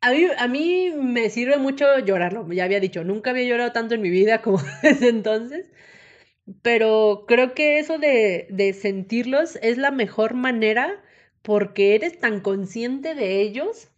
[0.02, 3.96] A mí, a mí me sirve mucho llorarlo, ya había dicho, nunca había llorado tanto
[3.96, 5.72] en mi vida como desde entonces.
[6.62, 11.02] Pero creo que eso de, de sentirlos es la mejor manera
[11.42, 13.90] porque eres tan consciente de ellos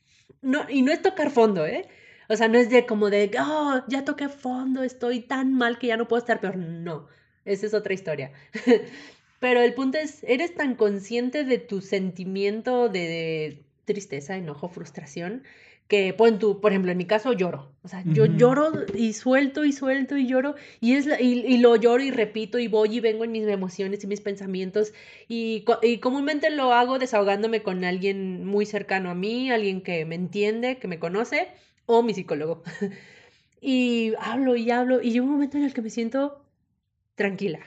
[0.47, 1.87] no, y no es tocar fondo, ¿eh?
[2.29, 5.87] O sea, no es de como de, oh, ya toqué fondo, estoy tan mal que
[5.87, 6.55] ya no puedo estar peor.
[6.57, 7.07] No,
[7.45, 8.31] esa es otra historia.
[9.39, 15.43] Pero el punto es, ¿eres tan consciente de tu sentimiento de, tristeza, enojo, frustración?
[15.87, 17.71] Que pon tú, por ejemplo, en mi caso lloro.
[17.81, 22.03] O sea, yo lloro y suelto y suelto y lloro y, es y, lo lloro
[22.03, 24.91] y repito y voy y vengo en mis emociones y mis pensamientos
[25.29, 30.15] y, y comúnmente lo hago desahogándome con alguien muy cercano a mí, alguien que me
[30.15, 31.47] entiende, que me conoce
[31.85, 32.63] o mi psicólogo.
[33.61, 36.43] y hablo y hablo y llega un momento en el que me siento
[37.15, 37.59] tranquila.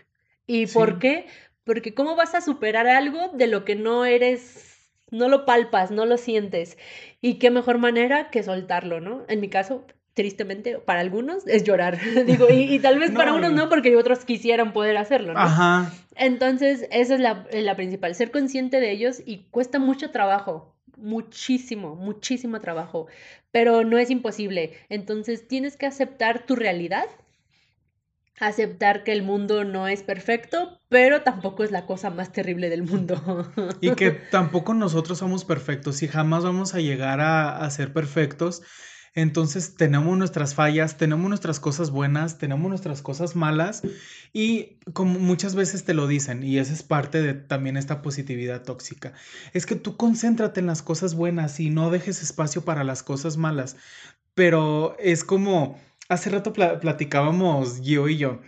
[0.46, 1.26] ¿Y por qué?
[1.64, 4.69] Porque ¿cómo vas a superar algo de lo que no eres,
[5.10, 6.78] no lo palpas, no lo sientes?
[7.20, 9.24] Y qué mejor manera que soltarlo, ¿no?
[9.28, 11.98] En mi caso, tristemente, para algunos es llorar.
[12.26, 15.40] Digo, y, tal vez para unos no, porque otros quisieran poder hacerlo, ¿no?
[15.40, 15.92] Ajá.
[16.16, 21.94] Entonces, esa es la, la principal, ser consciente de ellos y cuesta mucho trabajo, muchísimo,
[21.94, 23.06] muchísimo trabajo,
[23.50, 24.74] pero no es imposible.
[24.88, 27.06] Entonces, tienes que aceptar tu realidad
[28.40, 32.82] aceptar que el mundo no es perfecto, pero tampoco es la cosa más terrible del
[32.82, 33.52] mundo.
[33.82, 38.62] Y que tampoco nosotros somos perfectos y jamás vamos a llegar a, ser perfectos.
[39.14, 43.82] Entonces tenemos nuestras fallas, tenemos nuestras cosas buenas, tenemos nuestras cosas malas
[44.32, 48.62] y como muchas veces te lo dicen y esa es parte de también esta positividad
[48.62, 49.12] tóxica,
[49.52, 53.36] es que tú concéntrate en las cosas buenas y no dejes espacio para las cosas
[53.36, 53.76] malas,
[54.34, 55.76] pero es como
[56.10, 58.40] hace rato platicábamos yo y yo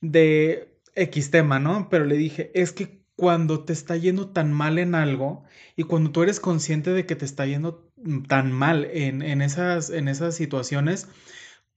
[0.00, 1.88] de X tema, ¿no?
[1.88, 5.42] Pero le dije, es que cuando te está yendo tan mal en algo
[5.76, 7.90] y cuando tú eres consciente de que te está yendo
[8.28, 11.08] tan mal en, esas, en esas situaciones,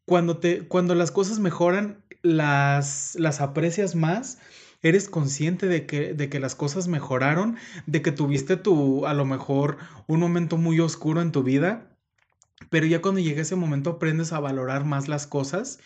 [0.05, 4.39] cuando, te, cuando las cosas mejoran, las, las aprecias más
[4.81, 9.23] eres consciente de que, de que las cosas mejoraron, de que tuviste tu, a lo
[9.23, 11.89] mejor, un momento muy oscuro en tu vida
[12.69, 15.79] pero ya cuando llega ese momento aprendes a valorar más las cosas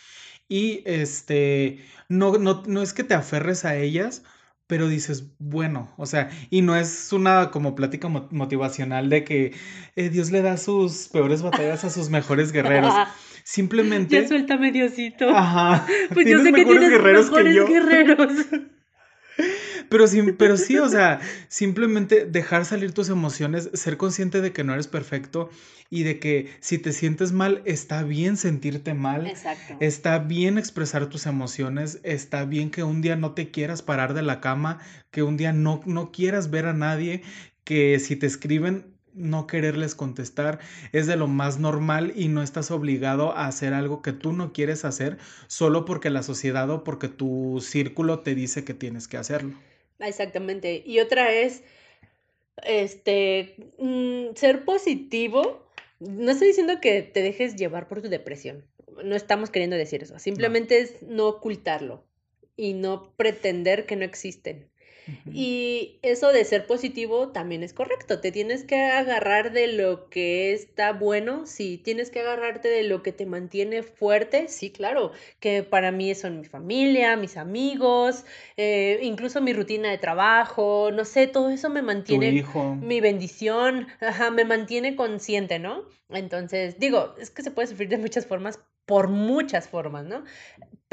[0.48, 4.24] y este, no, no, no es que te aferres a ellas,
[4.68, 9.54] pero dices, bueno, o sea, y no es una como plática motivacional de que
[9.96, 12.94] eh, Dios le da sus peores batallas a sus mejores guerreros.
[13.44, 14.22] Simplemente.
[14.22, 15.30] Ya suéltame, Diosito.
[15.30, 15.86] Ajá.
[16.14, 18.32] Pues yo sé que tienes guerreros mejores guerreros.
[19.94, 24.64] Pero sí, pero sí, o sea, simplemente dejar salir tus emociones, ser consciente de que
[24.64, 25.52] no eres perfecto
[25.92, 29.28] y de que si te sientes mal, está bien sentirte mal.
[29.28, 29.76] Exacto.
[29.82, 34.24] Está bien expresar tus emociones, está bien que un día no te quieras parar de
[34.24, 34.80] la cama,
[35.12, 37.22] que un día no, no quieras ver a nadie,
[37.64, 40.58] que si te escriben no quererles contestar
[40.92, 44.54] es de lo más normal y no estás obligado a hacer algo que tú no
[44.54, 49.18] quieres hacer solo porque la sociedad o porque tu círculo te dice que tienes que
[49.18, 49.54] hacerlo.
[50.00, 50.84] Exactamente.
[50.86, 51.64] Y otra es,
[52.64, 55.68] este, mm, ser positivo.
[56.00, 58.66] No estoy diciendo que te dejes llevar por tu depresión.
[59.04, 60.20] No estamos queriendo decir eso.
[60.20, 62.04] Simplemente es no ocultarlo
[62.56, 64.70] y no pretender que no existen.
[65.32, 68.20] Y eso de ser positivo también es correcto.
[68.20, 71.78] Te tienes que agarrar de lo que está bueno, sí.
[71.78, 75.12] Tienes que agarrarte de lo que te mantiene fuerte, sí, claro.
[75.40, 78.26] Que para mí son mi familia, mis amigos,
[78.58, 82.30] eh, incluso mi rutina de trabajo, no sé, todo eso me mantiene.
[82.30, 82.76] hijo.
[82.76, 85.86] Mi bendición, ajá, me mantiene consciente, ¿no?
[86.10, 90.24] Entonces, digo, es que se puede sufrir de muchas formas, por muchas formas, ¿no?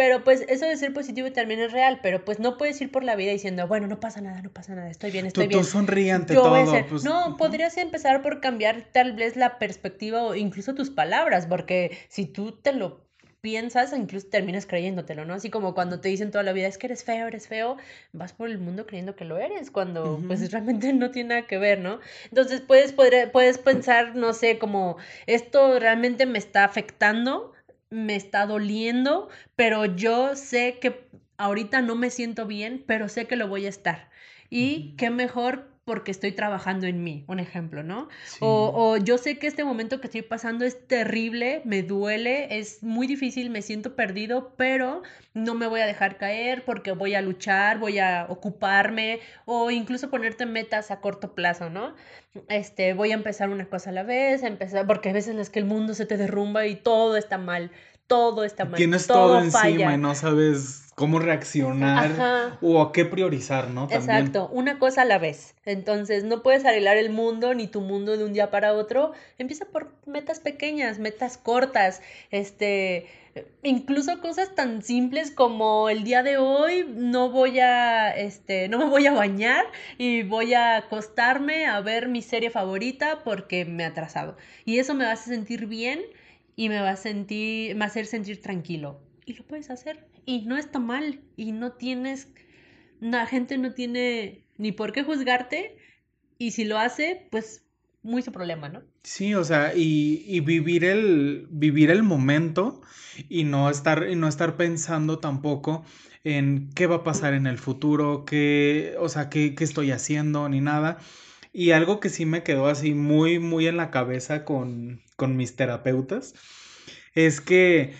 [0.01, 3.05] Pero pues eso de ser positivo también es real, pero pues no puedes ir por
[3.05, 5.61] la vida diciendo, bueno, no pasa nada, no pasa nada, estoy bien, estoy bien.
[5.61, 6.57] Tú sonriente todo.
[6.89, 11.99] Pues, no, podrías empezar por cambiar tal vez la perspectiva o incluso tus palabras, porque
[12.09, 13.11] si tú te lo
[13.43, 15.35] piensas, incluso terminas creyéndotelo, ¿no?
[15.35, 17.77] Así como cuando te dicen toda la vida, es que eres feo, eres feo,
[18.15, 21.59] vas por el mundo creyendo que lo eres, cuando pues realmente no tiene nada que
[21.59, 22.01] ver, ¿no?
[22.25, 27.53] Entonces puedes, puedes pensar, no sé, como esto realmente me está afectando,
[27.91, 33.37] me está doliendo, pero yo sé que ahorita no me siento bien, pero sé que
[33.37, 34.11] lo voy a estar.
[34.49, 38.09] Y qué mejor porque estoy trabajando en mí, un ejemplo, ¿no?
[38.41, 42.83] O, o, yo sé que este momento que estoy pasando es terrible, me duele, es
[42.83, 45.03] muy difícil, me siento perdido, pero
[45.35, 50.11] no me voy a dejar caer porque voy a luchar, voy a ocuparme o incluso
[50.11, 51.95] ponerte metas a corto plazo, ¿no?
[52.49, 55.51] Este, voy a empezar una cosa a la vez, empezar, porque hay veces en las
[55.51, 57.73] que el mundo se te derrumba y todo está mal,
[58.07, 58.77] todo está mal.
[58.77, 63.89] Tienes todo, encima y no sabes cómo reaccionar o a qué priorizar, ¿no?
[63.91, 65.55] Exacto, una cosa a la vez.
[65.65, 69.13] Entonces, no puedes arreglar el mundo ni tu mundo de un día para otro.
[69.39, 73.07] Empieza por metas pequeñas, metas cortas, este,
[73.63, 78.85] incluso cosas tan simples como el día de hoy no voy a, este, no me
[78.85, 79.65] voy a bañar
[79.97, 84.37] y voy a acostarme a ver mi serie favorita porque me ha atrasado.
[84.67, 86.03] Y eso me va a hacer sentir bien
[86.57, 89.01] y me va a sentir, me va a hacer sentir tranquilo.
[89.25, 92.29] Y lo puedes hacer y no está mal y no tienes
[93.01, 95.77] la gente no tiene ni por qué juzgarte
[96.39, 97.65] y si lo hace, pues
[98.03, 98.83] muy su problema, ¿no?
[99.03, 102.83] Sí, o sea, y, y vivir el, vivir el momento
[103.29, 105.85] y no estar, y no estar pensando tampoco
[106.25, 110.49] en qué va a pasar en el futuro, qué, o sea, qué, qué estoy haciendo,
[110.49, 110.99] ni nada.
[111.53, 115.57] Y algo que sí me quedó así muy, muy en la cabeza con, con mis
[115.57, 116.35] terapeutas
[117.15, 117.95] es que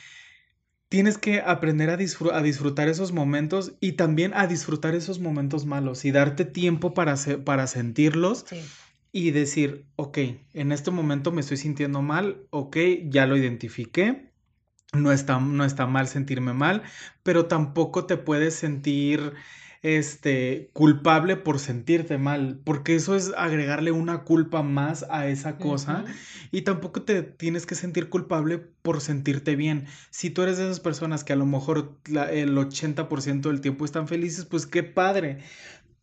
[0.91, 5.65] tienes que aprender a, disfr- a disfrutar esos momentos y también a disfrutar esos momentos
[5.65, 8.61] malos y darte tiempo para, se- para sentirlos Sí.
[9.13, 10.19] y decir, ok,
[10.53, 12.77] en este momento me estoy sintiendo mal, ok,
[13.09, 14.31] ya lo identifiqué,
[14.93, 16.83] no está, no está mal sentirme mal,
[17.23, 19.33] pero tampoco te puedes sentir
[19.83, 26.05] este culpable por sentirte mal, porque eso es agregarle una culpa más a esa cosa
[26.51, 29.87] y tampoco te tienes que sentir culpable por sentirte bien.
[30.11, 33.85] Si tú eres de esas personas que a lo mejor la- el 80% del tiempo
[33.85, 35.39] están felices, pues qué padre,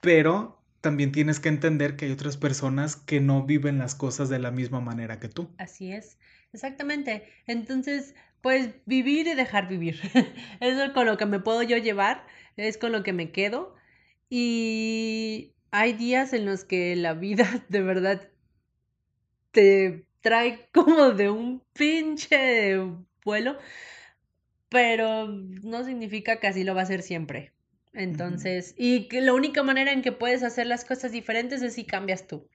[0.02, 4.40] pero también tienes que entender que hay otras personas que no viven las cosas de
[4.40, 5.50] la misma manera que tú.
[5.58, 6.18] Así es,
[6.54, 7.24] exactamente.
[7.48, 10.00] Entonces, pues vivir y dejar vivir.
[10.60, 13.76] Eso es con lo que me puedo yo llevar, es con lo que me quedo.
[14.30, 18.30] Y hay días en los que la vida de verdad
[19.52, 22.78] te trae como de un pinche
[23.24, 23.58] vuelo,
[24.70, 27.54] pero no significa que así lo va a hacer siempre.
[27.94, 31.86] Entonces, y que la única manera en que puedes hacer las cosas diferentes es si
[31.86, 32.48] cambias tú.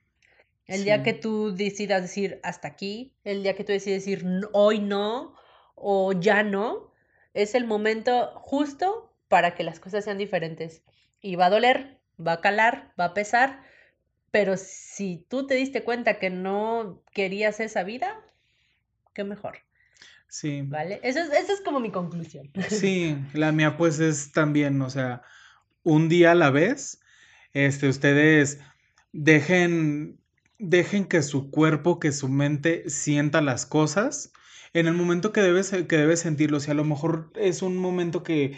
[0.66, 4.48] El día que tú decidas decir hasta aquí, el día que tú decides decir "No,
[4.52, 5.34] hoy no
[5.82, 6.92] o ya no,
[7.34, 10.82] es el momento justo para que las cosas sean diferentes.
[11.20, 13.62] Y va a doler, va a calar, va a pesar,
[14.30, 18.18] pero si tú te diste cuenta que no querías esa vida,
[19.12, 19.58] qué mejor,
[20.28, 20.62] Sí.
[20.62, 20.98] ¿vale?
[21.02, 22.50] Eso es, eso es como mi conclusión.
[22.70, 25.22] Sí, la mía pues es también, o sea,
[25.82, 27.00] un día a la vez,
[27.52, 28.60] este, ustedes
[29.12, 30.18] dejen,
[30.58, 34.32] dejen que su cuerpo, que su mente sienta las cosas
[34.74, 36.60] en el momento que debes, que debes sentirlo.
[36.60, 38.56] Si a lo mejor es un momento que,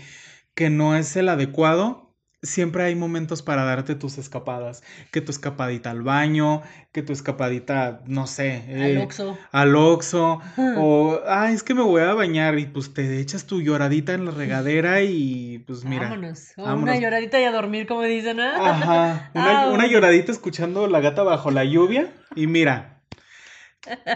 [0.55, 2.05] que no es el adecuado,
[2.45, 8.03] siempre hay momentos para darte tus escapadas, que tu escapadita al baño, que tu escapadita,
[8.07, 9.39] no sé, Al eh, Oxxo.
[9.51, 10.41] al Oxxo,
[10.77, 14.27] o, ay, es que me voy a bañar y pues te echas tu lloradita en
[14.27, 16.53] la regadera y pues mira, Vámonos.
[16.57, 18.71] Una lloradita y a dormir, como dicen, ¿ah?
[18.71, 22.94] Ajá, una, una lloradita escuchando la gata bajo la lluvia y mira,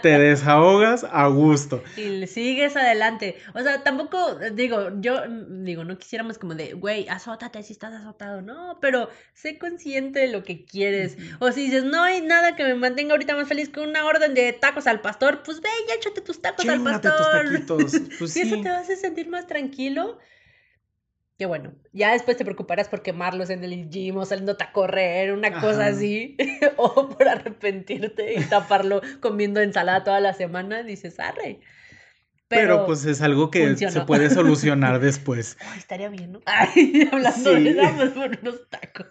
[0.03, 1.83] te desahogas a gusto.
[1.97, 3.37] Y sigues adelante.
[3.55, 8.43] O sea, tampoco, digo, yo digo, no quisiéramos como de, güey, azótate si estás azotado.
[8.43, 11.17] No, pero sé consciente de lo que quieres.
[11.39, 14.35] O si dices, no hay nada que me mantenga ahorita más feliz que una orden
[14.35, 17.45] de tacos al pastor, pues ve y échate tus tacos al Chíngate tus pastor.
[17.53, 17.93] taquitos.
[18.19, 20.19] Pues eso te hace sentir más tranquilo,
[21.39, 25.33] que bueno, ya después te preocuparás por quemarlos en el gym o saliéndote a correr,
[25.33, 26.37] una cosa así,
[26.77, 31.61] o por arrepentirte y taparlo comiendo ensalada toda la semana, dices, arre.
[32.49, 35.57] Pero pues es algo que se puede solucionar después.
[35.61, 36.41] Ay, estaría bien, ¿no?
[36.47, 37.63] Ay, hablando Sí.
[37.63, 39.07] de vamos por unos tacos.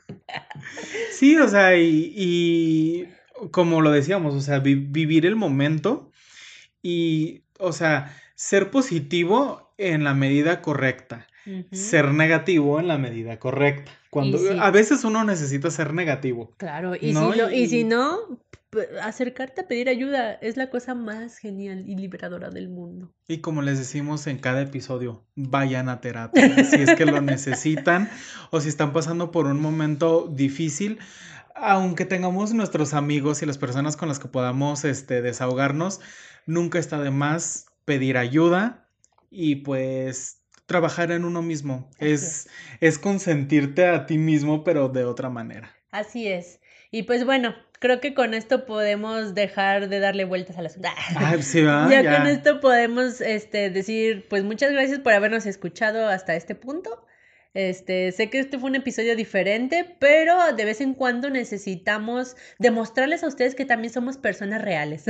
[1.11, 3.09] Sí, o sea, y, y
[3.51, 6.11] como lo decíamos, o sea, vi- vivir el momento
[6.81, 11.26] y, o sea, ser positivo en la medida correcta,
[11.71, 13.91] Ser negativo en la medida correcta.
[14.09, 14.47] Cuando sí.
[14.59, 16.53] a veces uno necesita ser negativo.
[16.57, 17.31] Claro, y, ¿no?
[17.31, 18.17] si, lo- y si no,
[19.01, 23.13] acercarte a pedir ayuda es la cosa más genial y liberadora del mundo.
[23.27, 28.09] Y como les decimos en cada episodio, vayan a terapia si es que lo necesitan
[28.51, 30.99] o si están pasando por un momento difícil.
[31.55, 36.01] Aunque tengamos nuestros amigos y las personas con las que podamos este, desahogarnos,
[36.45, 38.87] nunca está de más pedir ayuda
[39.31, 40.36] y pues
[40.67, 41.89] trabajar en uno mismo.
[41.95, 42.49] Así Es,
[42.79, 45.75] es consentirte a ti mismo, pero de otra manera.
[45.91, 46.59] Así es.
[46.91, 50.55] Y pues bueno, creo que con esto podemos dejar de darle vueltas.
[51.15, 51.89] Ay, sí, ¿verdad?
[51.89, 52.17] Ya, Ya.
[52.17, 57.03] con esto podemos este, decir, pues muchas gracias por habernos escuchado hasta este punto.
[57.53, 63.23] Este, sé que este fue un episodio diferente, pero de vez en cuando necesitamos demostrarles
[63.23, 65.05] a ustedes que también somos personas reales.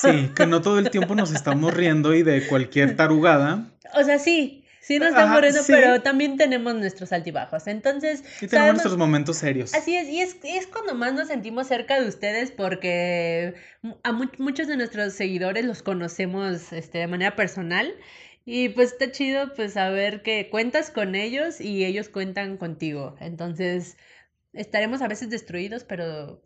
[0.00, 3.70] Sí, que no todo el tiempo nos estamos riendo y de cualquier tarugada.
[3.94, 4.59] o sea, sí,
[4.94, 5.72] sí nos Ajá, riendo, sí.
[5.72, 7.66] pero también tenemos nuestros altibajos.
[7.68, 9.72] Entonces, Y tenemos sabemos- nuestros momentos serios.
[9.74, 13.54] Así es, y es, es cuando más nos sentimos cerca de ustedes porque
[14.02, 17.94] a mu- muchos de nuestros seguidores los conocemos este, de manera personal
[18.44, 23.16] y pues está chido pues saber que cuentas con ellos y ellos cuentan contigo.
[23.20, 23.96] Entonces
[24.52, 26.42] estaremos a veces destruidos, pero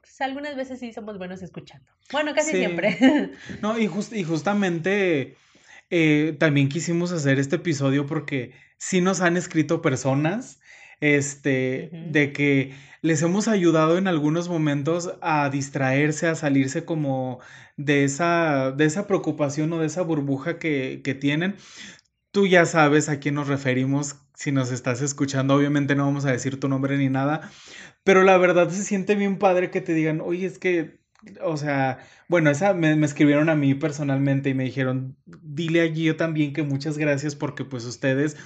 [0.00, 1.90] pues, algunas veces sí somos buenos escuchando.
[2.12, 2.56] Bueno, casi Sí.
[2.58, 2.96] siempre.
[3.62, 5.36] No, y, jus- y justamente
[5.90, 10.60] eh, también quisimos hacer este episodio porque sí nos han escrito personas
[11.00, 17.40] este, de que les hemos ayudado en algunos momentos a distraerse, a salirse como
[17.76, 21.56] de esa, de esa preocupación o de esa burbuja que, que tienen.
[22.30, 25.54] Tú ya sabes a quién nos referimos si nos estás escuchando.
[25.54, 27.50] Obviamente no vamos a decir tu nombre ni nada,
[28.04, 30.99] pero la verdad se siente bien padre que te digan, oye, es que,
[31.42, 31.98] o sea,
[32.28, 36.52] bueno, esa me, me escribieron a mí personalmente y me dijeron, dile a Gio también
[36.52, 38.36] que muchas gracias porque pues ustedes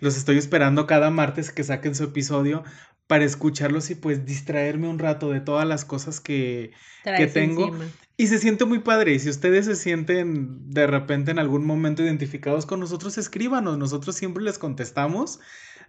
[0.00, 2.64] los estoy esperando cada martes que saquen su episodio
[3.06, 6.72] para escucharlos y pues distraerme un rato de todas las cosas que,
[7.04, 7.68] que tengo.
[7.68, 7.84] encima.
[8.16, 9.12] Y se siente muy padre.
[9.12, 13.76] Y si ustedes se sienten de repente en algún momento identificados con nosotros, escríbanos.
[13.76, 15.40] Nosotros siempre les contestamos.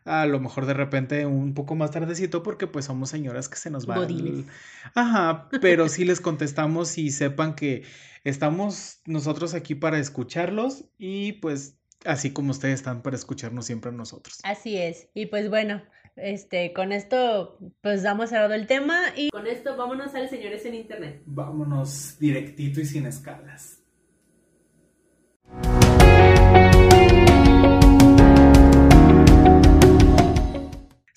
[0.05, 3.69] A lo mejor de repente un poco más tardecito porque pues somos señoras que se
[3.71, 3.95] nos va.
[3.95, 4.45] el- Godines.
[4.93, 7.83] Ajá, pero sí les contestamos y sepan que
[8.23, 13.93] estamos nosotros aquí para escucharlos y pues así como ustedes están para escucharnos siempre a
[13.93, 14.39] nosotros.
[14.43, 15.07] Así es.
[15.15, 15.81] Y pues bueno,
[16.17, 20.75] este, con esto pues damos cerrado el tema y con esto vámonos al señores en
[20.75, 21.23] internet.
[21.25, 23.79] Vámonos directito y sin escalas.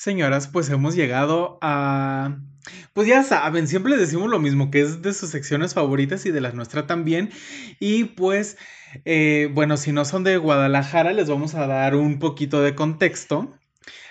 [0.09, 2.39] Señoras, pues hemos llegado a...
[2.95, 6.31] Pues ya saben, siempre les decimos lo mismo, que es de sus secciones favoritas y
[6.31, 7.29] de las nuestras también.
[7.79, 8.57] Y pues,
[9.05, 13.53] eh, bueno, si no son de Guadalajara, les vamos a dar un poquito de contexto.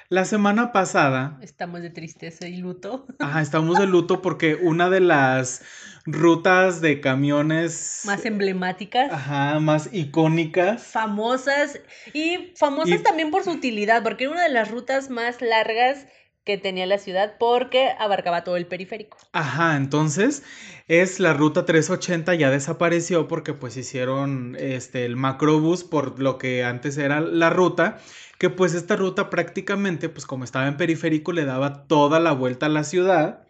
[0.08, 3.08] La semana pasada Estamos de tristeza y luto.
[3.18, 5.64] Ajá, estamos de luto porque una de las
[6.08, 9.12] rutas de camiones Más emblemáticas.
[9.12, 10.84] ajá, más icónicas.
[10.84, 11.80] famosas
[12.14, 16.08] y famosas Y- también por su utilidad, porque era una de las rutas más largas
[16.46, 19.18] que tenía la ciudad porque abarcaba todo el periférico.
[19.34, 20.44] Ajá, entonces
[20.88, 26.64] es la ruta 380 ya desapareció porque pues hicieron este el macrobús por lo que
[26.64, 27.98] antes era la ruta,
[28.38, 32.68] que pues esta ruta prácticamente pues como estaba en periférico le daba toda la vuelta
[32.68, 33.47] a la ciudad.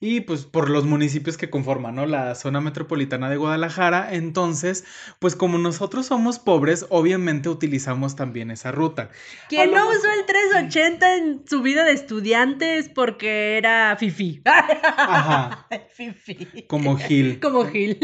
[0.00, 2.06] Y pues por los municipios que conforman, ¿no?
[2.06, 4.14] La zona metropolitana de Guadalajara.
[4.14, 4.84] Entonces,
[5.18, 9.10] pues como nosotros somos pobres, obviamente utilizamos también esa ruta.
[9.48, 14.42] ¿Quién no usó el 380 en su vida de estudiantes porque era fifi?
[14.44, 16.66] Ajá, fifi.
[16.66, 17.40] como Gil.
[17.40, 17.98] Como Gil.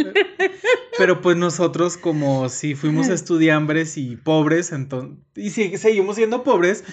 [0.96, 6.84] Pero pues nosotros como si fuimos estudiambres y pobres, entonces, y sí, seguimos siendo pobres,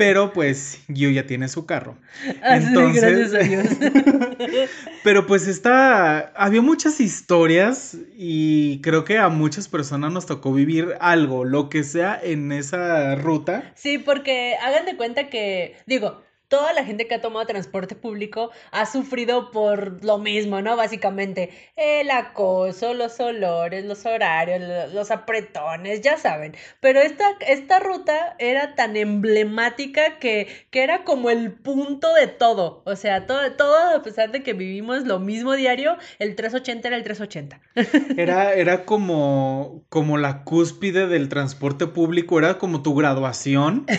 [0.00, 1.94] pero pues Gio ya tiene su carro.
[2.42, 3.66] Así, Entonces- gracias a Dios.
[5.04, 10.94] Pero pues está, había muchas historias y creo que a muchas personas nos tocó vivir
[11.00, 13.72] algo, lo que sea en esa ruta.
[13.74, 18.50] Sí, porque hagan de cuenta que, digo, toda la gente que ha tomado transporte público
[18.72, 20.76] ha sufrido por lo mismo, ¿no?
[20.76, 26.54] Básicamente, el acoso, los olores, los horarios, lo- los apretones, ya saben.
[26.80, 32.82] Pero esta, esta ruta era tan emblemática que, que era como el punto de todo.
[32.84, 36.96] O sea, todo, todo, a pesar de que vivimos lo mismo diario, el 380 era
[36.96, 37.60] el 380.
[38.20, 43.86] Era, era como, como la cúspide del transporte público, era como tu graduación.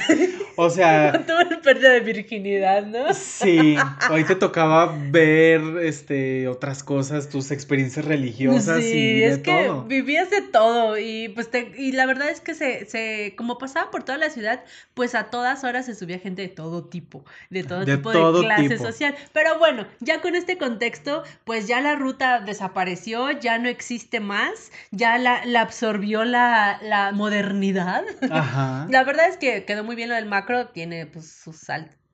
[0.57, 2.01] O sea, Tuve el pérdida de
[2.41, 3.13] ¿no?
[3.13, 3.75] Sí,
[4.11, 9.51] hoy te tocaba ver este otras cosas, tus experiencias religiosas Sí, y de es que
[9.67, 9.83] todo.
[9.83, 13.91] vivías de todo y pues te- y la verdad es que se, se como pasaba
[13.91, 14.63] por toda la ciudad,
[14.93, 18.41] pues a todas horas se subía gente de todo tipo, de todo De tipo todo
[18.41, 18.83] de clase tipo.
[18.83, 19.15] social.
[19.33, 24.71] Pero bueno, ya con este contexto, pues ya la ruta desapareció, ya no existe más,
[24.91, 28.03] ya la, la absorbió la, la modernidad.
[28.29, 28.87] Ajá.
[28.89, 31.69] La verdad es que quedó muy bien lo del macro, tiene pues sus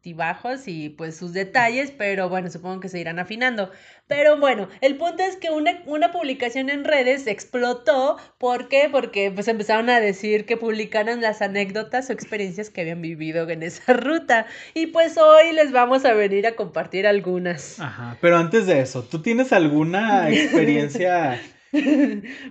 [0.08, 3.70] altibajos y pues sus detalles, pero bueno, supongo que se irán afinando.
[4.08, 8.88] Pero bueno, el punto es que una, una publicación en redes explotó, ¿por qué?
[8.90, 13.64] Porque pues empezaron a decir que publicaran las anécdotas o experiencias que habían vivido en
[13.64, 14.46] esa ruta.
[14.74, 17.78] Y pues hoy les vamos a venir a compartir algunas.
[17.80, 18.18] Ajá.
[18.22, 21.40] Pero antes de eso, ¿tú tienes alguna experiencia?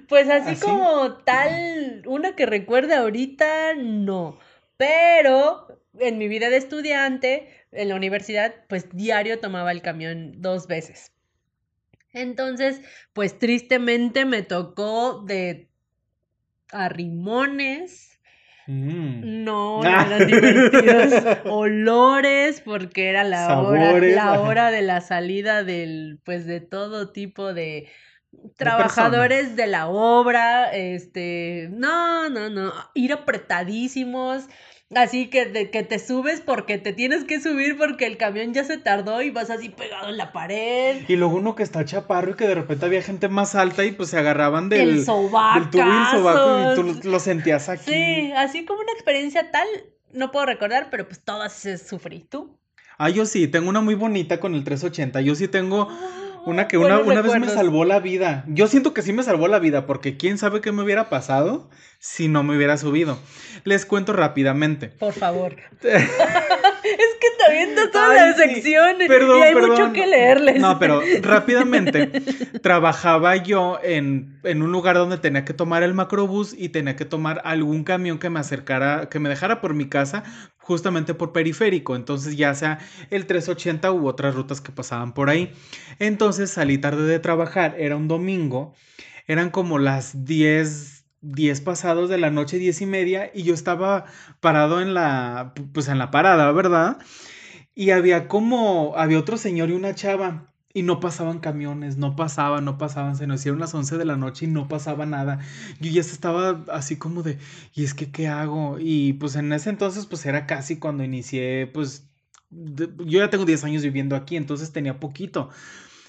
[0.09, 0.61] Pues así ¿Así?
[0.61, 4.39] como tal, una que recuerde ahorita, no.
[4.77, 5.66] Pero
[6.01, 11.13] en mi vida de estudiante, en la universidad, pues diario tomaba el camión dos veces.
[12.13, 12.81] Entonces,
[13.13, 15.69] pues tristemente me tocó de
[16.71, 18.19] arrimones.
[18.67, 19.45] Mm.
[19.45, 26.47] No, eran divertidos olores, porque era la hora, la hora de la salida del, pues
[26.47, 27.89] de todo tipo de
[28.57, 34.47] trabajadores de la obra, este, no, no, no, ir apretadísimos,
[34.95, 38.65] así que, de, que te subes porque te tienes que subir porque el camión ya
[38.65, 41.03] se tardó y vas así pegado en la pared.
[41.09, 43.93] Y luego uno que está chaparro y que de repente había gente más alta y
[43.93, 47.69] pues se agarraban del, El del tubo y el sobaco y tú lo, lo sentías
[47.69, 47.93] aquí.
[47.93, 49.67] Sí, así como una experiencia tal,
[50.13, 52.21] no puedo recordar, pero pues todas se sufrí.
[52.21, 52.59] ¿Tú?
[52.99, 55.21] Ah, yo sí, tengo una muy bonita con el 380.
[55.21, 55.89] Yo sí tengo
[56.47, 58.45] una que una, una vez me salvó la vida.
[58.47, 61.69] Yo siento que sí me salvó la vida porque quién sabe qué me hubiera pasado
[61.99, 63.19] si no me hubiera subido.
[63.65, 64.89] Les cuento rápidamente.
[64.89, 65.57] Por favor.
[65.83, 66.07] es
[67.21, 68.43] que está viendo todas Ay, las sí.
[68.43, 69.71] secciones Perdón, y hay perdón.
[69.71, 70.61] mucho que leerles.
[70.61, 72.07] No, pero rápidamente
[72.63, 77.05] trabajaba yo en, en un lugar donde tenía que tomar el macrobús y tenía que
[77.05, 80.23] tomar algún camión que me acercara, que me dejara por mi casa,
[80.67, 81.95] justamente por periférico.
[81.95, 82.79] Entonces, ya sea
[83.11, 85.53] el 380 u otras rutas que pasaban por ahí.
[86.01, 88.75] Entonces salí tarde de trabajar, era un domingo,
[89.27, 90.95] eran como las 10.
[91.23, 94.05] 10 pasados de la noche, 10 y media, y yo estaba
[94.41, 96.99] parado en la, pues en la parada, ¿verdad?
[97.75, 100.53] Y había como, había otro señor y una chava.
[100.77, 103.17] Y no pasaban camiones, no pasaban, no pasaban.
[103.17, 105.39] Se nos hicieron las 11 de la noche y no pasaba nada.
[105.81, 107.39] Yo ya estaba así como de,
[107.73, 108.77] ¿y es que qué hago?
[108.79, 112.11] Y pues en ese entonces, pues era casi cuando inicié, pues
[112.51, 115.49] yo ya tengo 10 años viviendo aquí, entonces tenía poquito.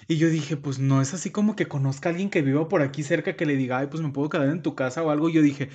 [0.10, 2.82] Y yo dije, pues no es así como que conozca a alguien que viva por
[2.82, 5.30] aquí cerca que le diga, ay, pues me puedo quedar en tu casa o algo.
[5.30, 5.70] Yo dije,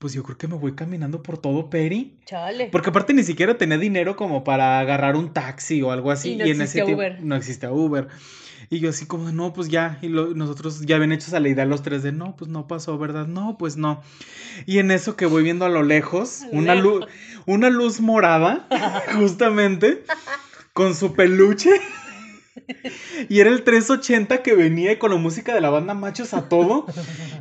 [0.00, 2.14] pues yo creo que me voy caminando por todo Peri.
[2.24, 2.70] Chale.
[2.72, 6.32] Porque aparte ni siquiera tenía dinero como para agarrar un taxi o algo así.
[6.32, 7.18] Y no en ese tiempo Uber.
[7.22, 8.08] no existía Uber.
[8.70, 9.98] Y yo así como, no, pues ya.
[10.00, 12.96] Y lo- nosotros ya habían hecho esa idea los tres de, no, pues no pasó,
[12.98, 13.26] ¿verdad?
[13.26, 14.00] No, pues no.
[14.64, 17.14] Y en eso que voy viendo a lo lejos, una luz, lejos.
[17.46, 18.66] una luz morada,
[19.16, 20.04] justamente,
[20.72, 21.70] con su peluche.
[23.28, 26.86] Y era el 380 que venía con la música de la banda Machos a todo.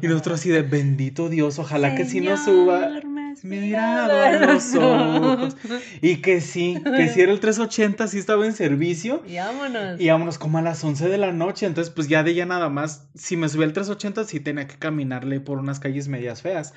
[0.01, 2.79] Y nosotros así de bendito Dios, ojalá que sí nos suba.
[2.81, 3.03] Señor,
[3.43, 5.55] mirado a los ojos.
[6.01, 9.23] Y que sí, que sí era el 380, sí estaba en servicio.
[9.27, 9.99] Y vámonos.
[10.01, 11.65] Y vámonos como a las 11 de la noche.
[11.65, 14.75] Entonces, pues ya de ella nada más, si me subía el 380, sí tenía que
[14.77, 16.73] caminarle por unas calles medias feas.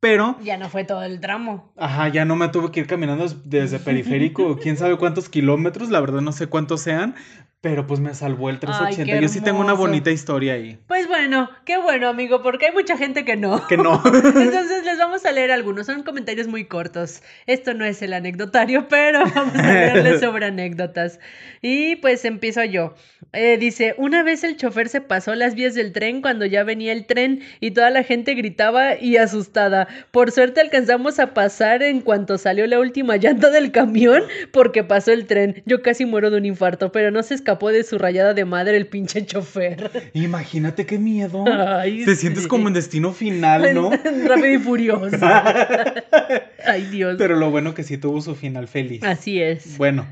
[0.00, 1.72] Pero, Ya no fue todo el tramo.
[1.76, 5.90] ajá, ya no me tuve que ir caminando des- desde periférico, quién sabe cuántos kilómetros,
[5.90, 7.14] la verdad no sé cuántos sean.
[7.62, 9.04] Pero pues me salvó el 380.
[9.04, 10.78] qué Yo sí tengo una bonita historia ahí.
[10.86, 13.66] Pues bueno, qué bueno, amigo, porque hay mucha gente que no.
[13.66, 14.02] Que no.
[14.06, 17.22] Entonces les vamos a leer algunos, son comentarios muy cortos.
[17.46, 21.20] Esto no es el anecdotario, pero vamos a leerles sobre anécdotas.
[21.60, 22.94] Y pues empiezo yo.
[23.34, 26.92] Eh, dice, una vez el chofer se pasó las vías del tren cuando ya venía
[26.92, 29.86] el tren y toda la gente gritaba y asustada.
[30.12, 35.12] Por suerte alcanzamos a pasar en cuanto salió la última llanta del camión porque pasó
[35.12, 35.62] el tren.
[35.66, 38.76] Yo casi muero de un infarto, pero no se escapó de su rayada de madre
[38.76, 40.10] el pinche chofer.
[40.14, 41.44] Imagínate qué miedo.
[41.46, 43.90] Ay, Te sientes como en destino final, ¿no?
[44.26, 45.16] Rápido y furioso.
[46.66, 47.16] Ay, Dios.
[47.18, 49.02] Pero lo bueno que sí tuvo su final feliz.
[49.02, 49.76] Así es.
[49.78, 50.06] Bueno,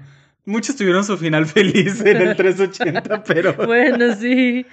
[0.44, 4.66] muchos tuvieron su final feliz en el 380, pero Bueno, sí.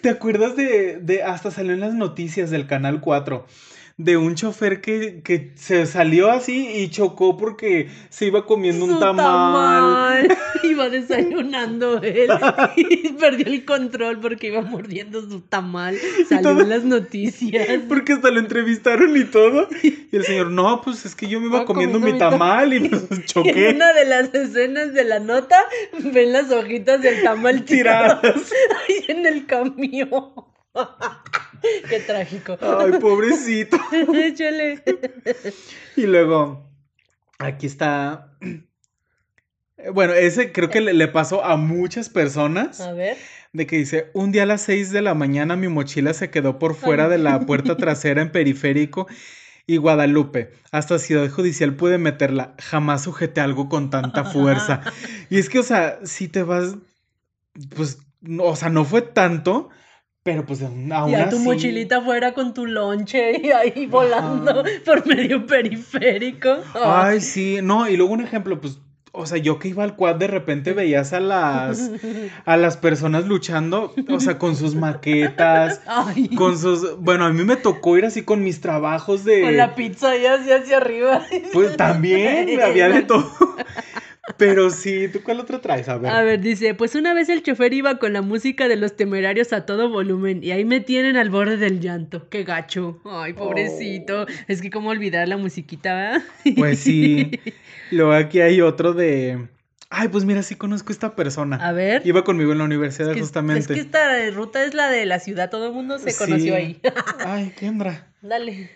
[0.00, 3.46] ¿te acuerdas de, de hasta salió en las noticias del Canal 4?
[3.98, 8.98] De un chofer que, que se salió así y chocó porque se iba comiendo un
[9.00, 10.26] tamal.
[10.28, 10.38] tamal.
[10.64, 12.28] Iba desayunando él
[12.76, 15.96] y perdió el control porque iba mordiendo su tamal.
[16.28, 17.66] Salió todo- en las noticias.
[17.88, 19.66] Porque hasta lo entrevistaron y todo.
[19.82, 22.74] Y el señor, no, pues es que yo me iba comiendo comiendo mi mi tamal
[22.74, 23.68] y nos Y en choqué.
[23.74, 25.56] una de las escenas de la nota,
[26.12, 28.52] ven las hojitas del tamal tiradas Tiradas.
[28.88, 30.32] ahí en el camión.
[31.88, 32.58] Qué trágico.
[32.60, 33.78] Ay, pobrecito.
[34.14, 34.82] Échale.
[35.96, 36.70] Y luego,
[37.38, 38.36] aquí está.
[39.92, 42.80] Bueno, ese creo que le, le pasó a muchas personas.
[42.80, 43.16] A ver.
[43.52, 46.58] De que dice, un día a las 6 de la mañana mi mochila se quedó
[46.58, 47.10] por fuera Ay.
[47.10, 49.06] de la puerta trasera en periférico
[49.66, 50.52] y Guadalupe.
[50.70, 52.54] Hasta Ciudad Judicial pude meterla.
[52.58, 54.80] Jamás sujeté algo con tanta fuerza.
[55.28, 56.76] Y es que, o sea, si te vas,
[57.74, 59.70] pues, no, o sea, no fue tanto,
[60.26, 64.64] pero pues aún Y a tu así- mochilita fuera con tu lonche y ahí volando
[64.84, 66.56] por medio periférico.
[66.74, 68.80] Ay, sí, no, y luego un ejemplo, pues,
[69.12, 71.92] o sea, yo que iba al quad, de repente veías a las,
[72.44, 77.30] a las personas luchando, o sea, con sus maquetas, Ay, con, con sus, bueno, a
[77.32, 81.22] mí me tocó ir así con mis trabajos de, la pizza ahí así hacia arriba.
[81.52, 83.30] pues también, había de todo,
[84.38, 85.88] pero sí, ¿tú cuál otro traes?
[85.88, 86.10] A ver.
[86.10, 89.52] A ver, dice, pues una vez el chofer iba con la música de los temerarios
[89.52, 92.28] a todo volumen y ahí me tienen al borde del llanto.
[92.28, 93.00] Qué gacho.
[93.04, 94.26] Ay, pobrecito.
[94.48, 96.22] Es que cómo olvidar la musiquita, ¿verdad?
[96.56, 97.30] Pues sí,
[97.90, 99.48] luego aquí hay otro de,
[99.90, 102.02] ay, pues mira, sí conozco a esta persona, A ver.
[102.04, 103.60] iba conmigo en la universidad Es que- justamente.
[103.60, 106.18] Es que esta ruta es la de la ciudad, todo el mundo se Sí.
[106.18, 106.80] conoció ahí.
[107.24, 108.08] Ay, Kendra.
[108.22, 108.70] Dale.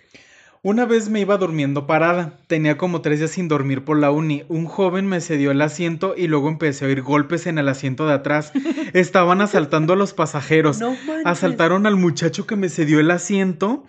[0.62, 2.34] Una vez me iba durmiendo parada.
[2.46, 4.44] Tenía como tres días sin dormir por la uni.
[4.48, 8.06] Un joven me cedió el asiento y luego empecé a oír golpes en el asiento
[8.06, 8.52] de atrás.
[8.92, 10.78] Estaban asaltando a los pasajeros.
[10.78, 10.94] No.
[11.24, 13.84] Asaltaron al muchacho que me cedió el asiento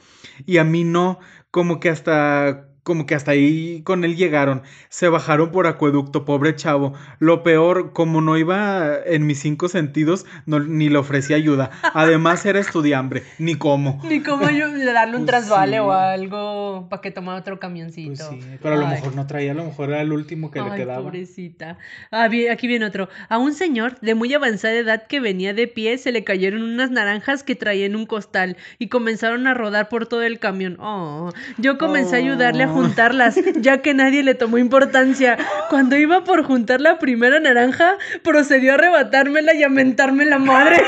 [0.46, 1.20] y a mí no.
[1.52, 4.64] Como que hasta como que hasta ahí con él llegaron.
[4.90, 6.94] Se bajaron por acueducto, pobre chavo.
[7.20, 11.70] Lo peor, como no iba en mis cinco sentidos, no, ni le ofrecí ayuda.
[11.94, 14.02] Además era estudiambre, ni cómo.
[14.10, 15.80] Ni cómo yo le darle un Pues trasvale sí.
[15.80, 18.28] o algo para que tomara otro camioncito.
[18.30, 18.96] Pues sí, pero a lo Ay.
[18.96, 21.04] mejor no traía, a lo mejor era el último que le quedaba.
[21.04, 21.78] pobrecita.
[22.10, 23.10] Ah, bien, aquí viene otro.
[23.30, 26.90] A un señor de muy avanzada edad que venía de pie se le cayeron unas
[26.90, 30.78] naranjas que traía en un costal y comenzaron a rodar por todo el camión.
[30.80, 32.71] Oh, yo comencé a ayudarle a.
[32.72, 35.38] juntarlas, ya que nadie le tomó importancia.
[35.70, 40.82] Cuando iba por juntar la primera naranja, procedió a arrebatármela y a mentarme la madre.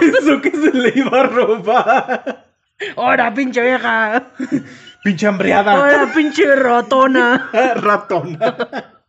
[0.00, 2.46] Pensó que se le iba a robar.
[2.96, 4.30] ¡Hora, pinche vieja!
[5.02, 5.80] Pinche hambreada.
[5.80, 7.50] ¡Hora, pinche ratona!
[7.76, 9.01] Ratona.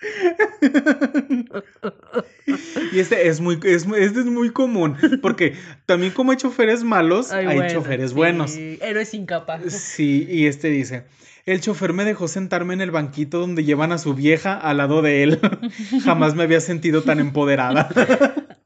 [2.92, 5.54] Y este es muy, es, este es muy común, porque
[5.86, 8.56] también como hay choferes malos, Ay, hay bueno, choferes sí, buenos.
[8.56, 9.60] Héroes sin capa.
[9.68, 11.04] Sí, y este dice,
[11.44, 15.02] el chofer me dejó sentarme en el banquito donde llevan a su vieja al lado
[15.02, 15.40] de él.
[16.04, 17.88] Jamás me había sentido tan empoderada.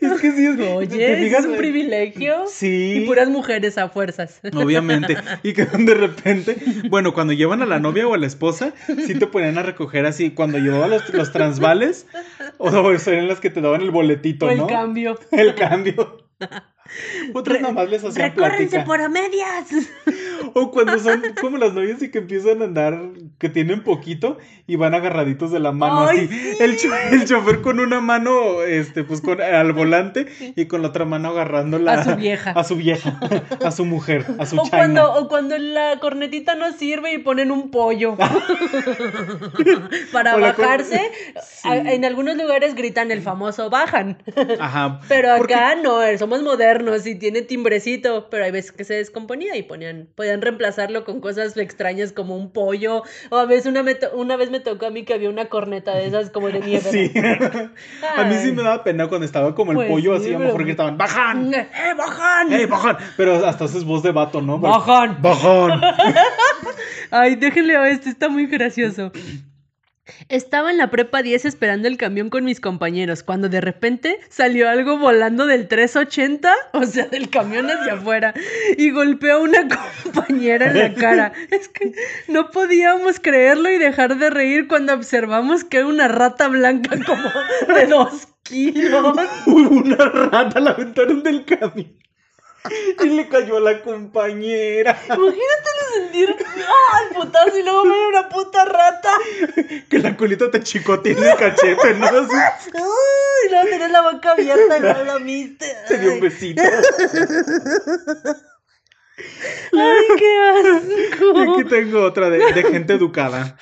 [0.00, 1.40] es que sí, es, ¿te fijas?
[1.40, 2.44] es un privilegio.
[2.48, 3.02] Sí.
[3.02, 4.40] Y puras mujeres a fuerzas.
[4.54, 5.16] Obviamente.
[5.42, 6.56] Y que de repente,
[6.88, 8.72] bueno, cuando llevan a la novia o a la esposa,
[9.06, 10.30] sí te ponían a recoger así.
[10.30, 12.06] Cuando llevaban los, los transvales,
[12.58, 14.66] o serían las que te daban el boletito, O el ¿no?
[14.66, 15.18] cambio.
[15.32, 16.28] El cambio.
[17.32, 18.84] Otras nada más les hacían ¡Recórrense plática.
[18.84, 19.68] por a medias!
[20.52, 23.00] O cuando son como las novias y que empiezan a andar,
[23.38, 26.62] que tienen poquito y van agarraditos de la mano ¡Ay, así.
[26.62, 30.88] El, cho- el chofer con una mano, este, pues con al volante y con la
[30.88, 32.50] otra mano agarrando la, A su vieja.
[32.50, 33.18] a su vieja,
[33.64, 34.76] a su mujer, a su O china.
[34.78, 38.16] cuando, o cuando la cornetita no sirve y ponen un pollo.
[40.12, 41.10] Para O bajarse,
[41.42, 41.68] Sí.
[41.68, 44.18] a- en algunos lugares gritan el famoso bajan.
[44.60, 45.00] Ajá.
[45.08, 46.73] Pero Porque- acá no, eh, somos modernos
[47.06, 51.56] y tiene timbrecito, pero hay veces que se descomponía y ponían, podían reemplazarlo con cosas
[51.56, 55.04] extrañas como un pollo, o a veces una, me una vez me tocó a mí
[55.04, 56.90] que había una corneta de esas como de nieve.
[56.90, 57.12] Sí.
[58.16, 60.32] A mí sí me daba pena cuando estaba como el Pues pollo sí, así, a
[60.32, 61.54] lo pero- mejor gritaban, ¡bajan!
[61.54, 61.66] ¡Eh,
[61.96, 62.52] bajan!
[62.52, 62.96] ¡Ey, bajan!
[63.16, 64.58] Pero hasta haces voz de vato, ¿no?
[64.58, 65.20] ¡Bajan!
[65.22, 65.80] ¡Bajan!
[67.10, 69.12] Ay, déjenle a este, está muy gracioso.
[70.28, 74.68] Estaba en la prepa 10 esperando el camión con mis compañeros, cuando de repente salió
[74.68, 78.34] algo volando del 380, o sea, del camión hacia afuera,
[78.76, 79.66] y golpeó a una
[80.02, 81.32] compañera en la cara.
[81.50, 81.92] Es que
[82.28, 87.74] no podíamos creerlo y dejar de reír cuando observamos que era una rata blanca como
[87.74, 89.16] de dos kilos.
[89.46, 91.96] Una rata la aventaron del camión.
[93.02, 94.98] Y le cayó a la compañera.
[95.06, 97.58] Imagínate sentir, ¡ay, putazo!
[97.58, 99.12] Y luego ver una puta rata.
[99.88, 102.06] Que la colita te chicotea el cachete, ¿no?
[102.06, 102.34] Así,
[102.74, 103.50] ¡Ay!
[103.50, 105.66] Luego tenés la boca abierta y no la viste.
[105.88, 106.62] te dio un besito.
[109.72, 110.38] ¡Ay, qué
[111.12, 111.38] asco!
[111.40, 113.56] Aquí tengo otra de, de gente educada.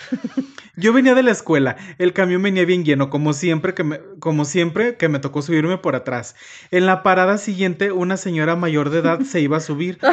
[0.74, 4.46] Yo venía de la escuela, el camión venía bien lleno, como siempre, que me, como
[4.46, 6.34] siempre que me tocó subirme por atrás.
[6.70, 9.98] En la parada siguiente, una señora mayor de edad se iba a subir.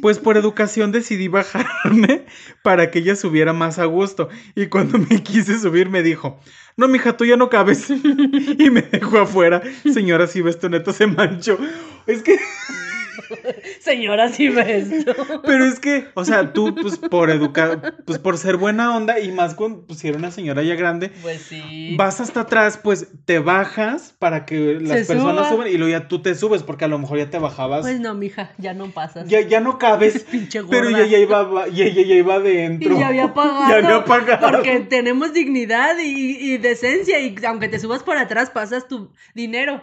[0.00, 2.26] Pues por educación decidí bajarme
[2.62, 4.28] para que ella subiera más a gusto.
[4.54, 6.38] Y cuando me quise subir me dijo,
[6.76, 7.88] no, mija, tú ya no cabes.
[8.58, 9.62] Y me dejó afuera.
[9.90, 11.58] Señora, si ves, tu neta se manchó.
[12.06, 12.38] Es que...
[13.80, 14.88] Señora, sí ves.
[15.06, 15.42] ¿no?
[15.42, 19.30] Pero es que, o sea, tú, pues, por educar, pues, por ser buena onda y
[19.32, 21.94] más con, pues, si era una señora ya grande, Pues sí.
[21.96, 25.50] vas hasta atrás, pues, te bajas para que las Se personas suba.
[25.50, 27.82] suban y luego ya tú te subes porque a lo mejor ya te bajabas.
[27.82, 29.28] Pues no, mija, ya no pasas.
[29.28, 30.70] ya, ya no cabes, Pinche gorda.
[30.80, 32.96] pero ya, ya iba, ya, ya, ya iba adentro.
[32.96, 33.64] Y ya había pagado.
[33.68, 34.50] Ya había pagado.
[34.50, 37.18] Porque tenemos dignidad y, y decencia.
[37.20, 39.82] Y aunque te subas por atrás, pasas tu dinero.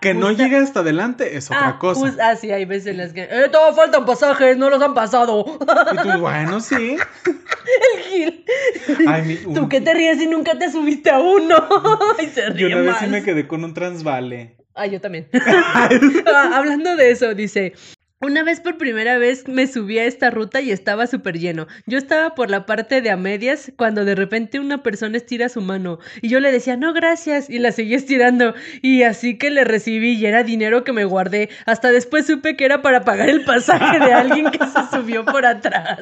[0.00, 2.00] Que no llegue hasta adelante es otra Ah, cosa.
[2.00, 3.22] jus- ah, sí, hay veces en las que.
[3.24, 4.56] ¡Eh, todavía faltan pasajes!
[4.56, 5.44] ¡No los han pasado!
[5.92, 6.96] Y tú, bueno, sí.
[7.94, 8.44] El Gil.
[9.06, 11.56] Ay, mi- ¿Tú qué te ríes si nunca te subiste a uno?
[12.22, 13.00] y se Yo ríe una vez más.
[13.00, 14.56] sí me quedé con un transvale.
[14.74, 15.28] Ah, yo también.
[16.26, 17.74] Ah, Hablando de eso, dice.
[18.24, 21.66] Una vez por primera vez me subí a esta ruta y estaba súper lleno.
[21.84, 25.60] Yo estaba por la parte de a medias cuando de repente una persona estira su
[25.60, 29.64] mano y yo le decía no gracias y la seguí estirando y así que le
[29.64, 31.50] recibí y era dinero que me guardé.
[31.66, 35.44] Hasta después supe que era para pagar el pasaje de alguien que se subió por
[35.44, 36.00] atrás.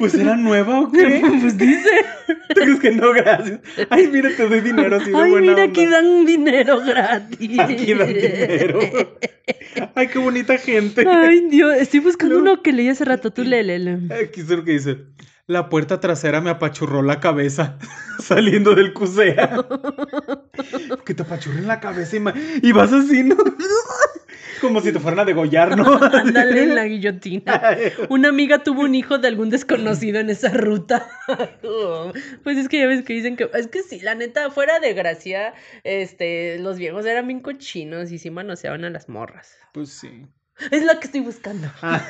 [0.00, 1.20] Pues era nueva o qué?
[1.40, 1.90] Pues dice,
[2.54, 3.12] ¿Tú crees que no?
[3.12, 3.60] Gracias.
[3.90, 5.62] Ay, mira, te doy dinero así de ay buena mira onda.
[5.64, 7.58] aquí dan dinero gratis.
[7.60, 8.78] Aquí dan dinero.
[9.94, 11.04] Ay, qué bonita gente.
[11.06, 12.40] Ay, Dios, estoy buscando No.
[12.40, 13.30] uno que leí hace rato.
[13.30, 13.98] Tú léele.
[14.22, 14.96] Aquí es lo que dice.
[15.46, 17.78] La puerta trasera me apachurró la cabeza
[18.20, 19.66] saliendo del CUSEA.
[21.04, 22.16] que te apachurren la cabeza
[22.62, 23.36] y, vas así, ¿no?
[24.60, 25.94] Como si te fueran a degollar, ¿no?
[25.94, 27.78] Ándale en la guillotina.
[28.10, 31.08] Una amiga tuvo un hijo de algún desconocido en esa ruta.
[32.44, 33.48] pues es que ya ves que dicen que.
[33.54, 38.18] Es que sí, la neta, fuera de gracia, este, los viejos eran bien cochinos y
[38.18, 39.56] sí manoseaban a las morras.
[39.72, 40.26] Pues sí.
[40.70, 41.68] Es la que estoy buscando.
[41.80, 42.06] Ah,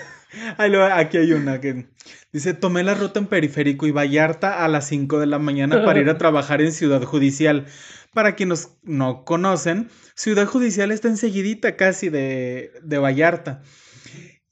[0.93, 1.87] aquí hay una que
[2.33, 6.01] dice, tomé la ruta en Periférico y Vallarta a las 5 de la mañana para
[6.01, 7.67] ir a trabajar en Ciudad Judicial.
[8.13, 13.63] Para quienes no conocen, Ciudad Judicial está enseguidita casi de, de Vallarta.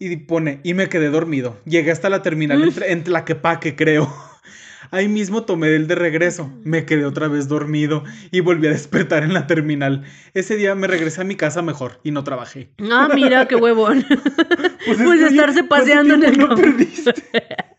[0.00, 1.60] Y pone, y me quedé dormido.
[1.64, 4.12] Llegué hasta la terminal en, en Tlaquepaque, creo.
[4.90, 6.50] Ahí mismo tomé el de regreso.
[6.62, 10.04] Me quedé otra vez dormido y volví a despertar en la terminal.
[10.34, 12.70] Ese día me regresé a mi casa mejor y no trabajé.
[12.90, 14.06] Ah, mira, qué huevón.
[14.84, 17.14] Pues, es Pues que, estarse ¿cuánto paseando en el no perdiste?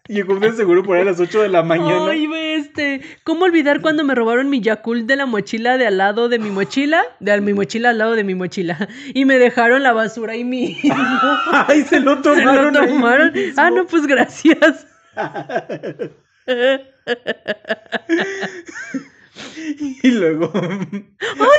[0.07, 2.07] Llegó de seguro por ahí a las 8 de la mañana.
[2.09, 3.01] Ay, ve este.
[3.23, 6.49] ¿Cómo olvidar cuando me robaron mi Yakult de la mochila de al lado de mi
[6.49, 7.03] mochila?
[7.19, 8.87] De mi mochila al lado de mi mochila.
[9.13, 10.77] Y me dejaron la basura y mi.
[11.67, 12.73] Ay, se lo Se tomaron.
[12.73, 13.33] lo ahí tomaron.
[13.55, 14.87] Ah, no, pues gracias.
[20.03, 20.51] Y luego.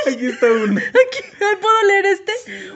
[0.07, 0.79] Aquí está uno.
[0.79, 2.31] Aquí, ay, ¿Puedo leer este?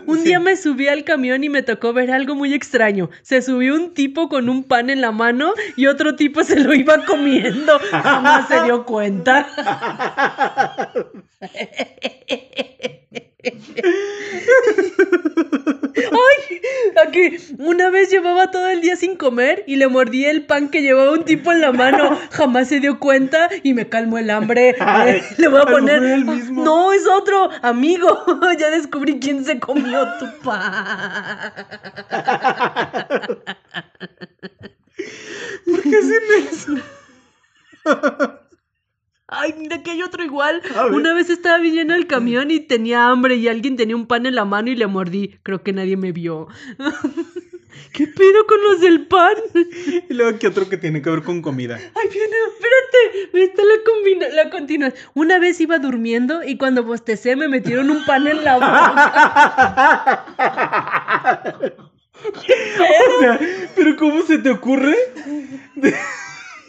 [0.05, 0.26] Un Sí.
[0.26, 3.09] día me subí al camión y me tocó ver algo muy extraño.
[3.21, 6.73] Se subió un tipo con un pan en la mano y otro tipo se lo
[6.73, 7.80] iba comiendo.
[7.91, 9.47] Jamás se dio cuenta.
[15.95, 16.61] Ay,
[17.05, 20.81] aquí una vez llevaba todo el día sin comer y le mordí el pan que
[20.81, 22.17] llevaba un tipo en la mano.
[22.31, 24.75] Jamás se dio cuenta y me calmó el hambre.
[24.79, 26.03] Ay, le voy a poner.
[26.03, 26.63] el mismo.
[26.63, 28.23] No, es otro amigo.
[28.59, 31.53] ya descubrí quién se comió tu pan.
[35.65, 36.73] ¿Por qué hacen eso?
[39.27, 40.23] Ay, mira que hay otro
[40.53, 40.93] igual.
[40.93, 44.35] Una vez estaba lleno el camión y tenía hambre y alguien tenía un pan en
[44.35, 45.37] la mano y le mordí.
[45.43, 46.47] Creo que nadie me vio.
[47.91, 49.35] ¿Qué pedo con los del pan?
[50.09, 51.75] Y luego aquí otro que tiene que ver con comida.
[51.77, 54.91] Ay, viene, espérate, me está la combina, la continua.
[55.13, 60.25] Una vez iba durmiendo y cuando bostecé me metieron un pan en la boca.
[62.25, 63.39] O sea,
[63.75, 64.95] pero ¿cómo se te ocurre?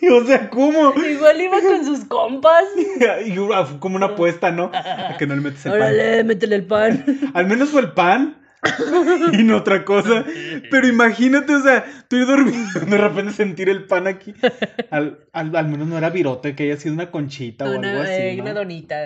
[0.13, 0.95] O sea, ¿cómo?
[0.95, 2.65] Igual iba con sus compas.
[3.27, 3.35] Y
[3.79, 4.71] como una apuesta, ¿no?
[4.75, 5.81] A que no le metes el pan.
[5.81, 7.05] Órale, métele el pan.
[7.35, 8.37] Al menos fue el pan.
[9.33, 10.25] y no otra cosa.
[10.71, 14.35] Pero imagínate, o sea, tú ir dormido, de repente sentir el pan aquí.
[14.91, 18.03] Al, al, al menos no era virote, que haya sido una conchita o algo Una,
[18.03, 18.11] así.
[18.13, 18.43] eh, ¿no?
[18.45, 18.97] una donita.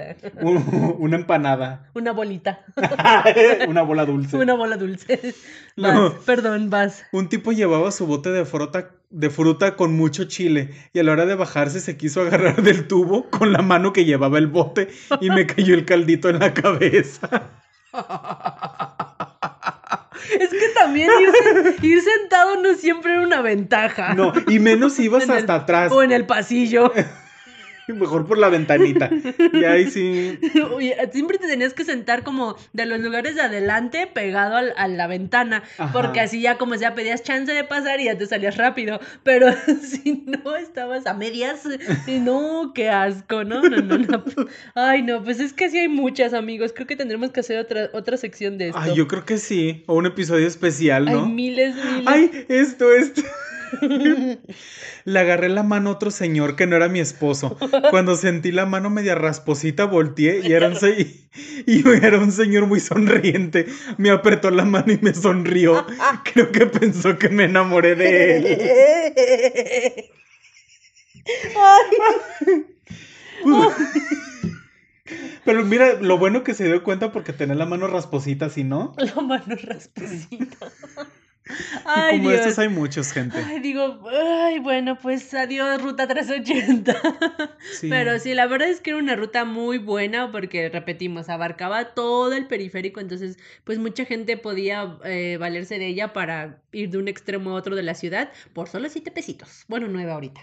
[0.40, 1.90] Un- una empanada.
[1.94, 2.61] Una bolita.
[3.68, 4.36] una bola dulce.
[4.36, 5.34] Una bola dulce.
[5.76, 6.14] Vas, No.
[6.24, 7.05] perdón, vas.
[7.12, 11.12] Un tipo llevaba su bote de fruta, de fruta con mucho chile y a la
[11.12, 14.88] hora de bajarse se quiso agarrar del tubo con la mano que llevaba el bote
[15.20, 17.51] y me cayó el caldito en la cabeza.
[20.38, 24.14] Es que también ir, sen- ir sentado no siempre era una ventaja.
[24.14, 26.92] No, y menos si ibas el- hasta atrás, O en el pasillo.
[27.94, 29.10] mejor por la ventanita.
[29.52, 30.38] Y ahí sí.
[30.74, 34.86] Oye, siempre te tenías que sentar como de los lugares de adelante pegado al- a
[34.88, 35.92] la ventana, Ajá.
[35.92, 39.48] porque así ya como sea pedías chance de pasar y ya te salías rápido, pero
[39.82, 41.62] si no estabas a medias,
[42.06, 43.60] y no, qué asco, ¿no?
[43.62, 44.24] No, no, no.
[44.74, 47.90] Ay, no, pues es que sí hay muchas, amigos, creo que tendremos que hacer otra,
[47.92, 48.78] otra sección de esto.
[48.80, 49.82] Ay, yo creo que sí.
[49.86, 51.26] O un episodio especial, Hay ¿no?
[51.26, 52.04] miles, miles.
[52.06, 53.22] Ay, esto, esto.
[55.04, 57.56] Le agarré la mano a otro señor que no era mi esposo.
[57.90, 61.28] Cuando sentí la mano media rasposita, volteé y era un, se-
[61.66, 63.66] y era un señor muy sonriente.
[63.98, 65.84] Me apretó la mano y me sonrió.
[66.32, 70.04] Creo que pensó que me enamoré de él.
[75.44, 78.94] Pero mira, lo bueno que se dio cuenta porque tenía la mano rasposita, si no.
[78.98, 80.70] La mano rasposita.
[82.12, 82.40] Y como Dios.
[82.40, 83.38] estos hay muchos, gente.
[83.38, 86.96] Ay, digo, ay, bueno, pues adiós, ruta 380.
[87.72, 87.88] Sí.
[87.90, 92.32] Pero sí, la verdad es que era una ruta muy buena porque, repetimos, abarcaba todo
[92.32, 97.09] el periférico, entonces, pues mucha gente podía eh, valerse de ella para ir de un
[97.09, 99.64] extremo a otro de la ciudad por solo siete pesitos.
[99.68, 100.40] Bueno, nueve ahorita.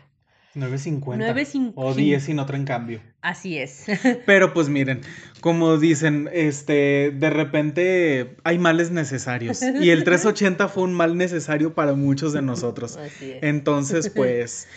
[0.57, 1.17] 9.50.
[1.17, 1.73] 9.50.
[1.75, 3.01] O 10 sin otro en cambio.
[3.21, 3.85] Así es.
[4.25, 5.01] Pero pues miren,
[5.41, 9.61] como dicen, este, de repente hay males necesarios.
[9.81, 12.97] Y el 380 fue un mal necesario para muchos de nosotros.
[12.97, 13.43] Así es.
[13.43, 14.67] Entonces, pues,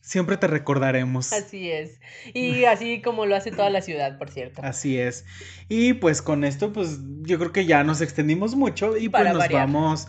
[0.00, 1.32] siempre te recordaremos.
[1.32, 2.00] Así es.
[2.34, 4.62] Y así como lo hace toda la ciudad, por cierto.
[4.64, 5.24] Así es.
[5.68, 9.30] Y pues con esto, pues yo creo que ya nos extendimos mucho y pues Para
[9.30, 9.66] nos variar.
[9.66, 10.08] vamos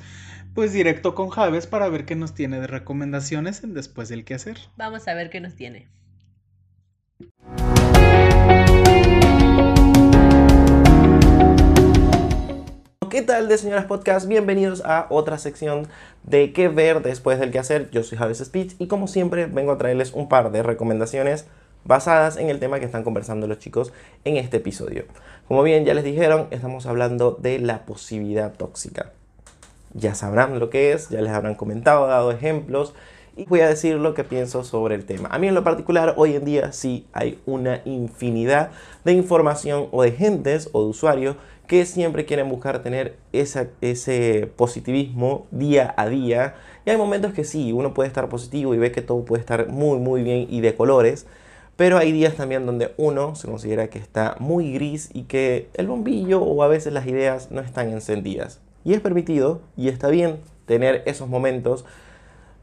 [0.53, 4.33] pues directo con Javes para ver qué nos tiene de recomendaciones en después del que
[4.33, 4.57] hacer.
[4.77, 5.87] Vamos a ver qué nos tiene.
[13.11, 14.25] ¿qué tal de señoras podcast?
[14.25, 15.87] Bienvenidos a otra sección
[16.23, 17.91] de qué ver después del que hacer.
[17.91, 21.45] Yo soy Javes Speech y como siempre vengo a traerles un par de recomendaciones
[21.83, 23.91] basadas en el tema que están conversando los chicos
[24.23, 25.03] en este episodio.
[25.47, 29.11] Como bien ya les dijeron, estamos hablando de la posibilidad tóxica.
[29.93, 32.93] Ya sabrán lo que es, ya les habrán comentado, dado ejemplos
[33.35, 35.29] y voy a decir lo que pienso sobre el tema.
[35.31, 38.71] A mí en lo particular, hoy en día sí hay una infinidad
[39.05, 41.35] de información o de gentes o de usuarios
[41.67, 46.55] que siempre quieren buscar tener ese positivismo día a día.
[46.85, 49.69] Y hay momentos que sí, uno puede estar positivo y ve que todo puede estar
[49.69, 51.25] muy, muy bien y de colores.
[51.77, 55.87] Pero hay días también donde uno se considera que está muy gris y que el
[55.87, 58.59] bombillo o a veces las ideas no están encendidas.
[58.83, 61.85] Y es permitido y está bien tener esos momentos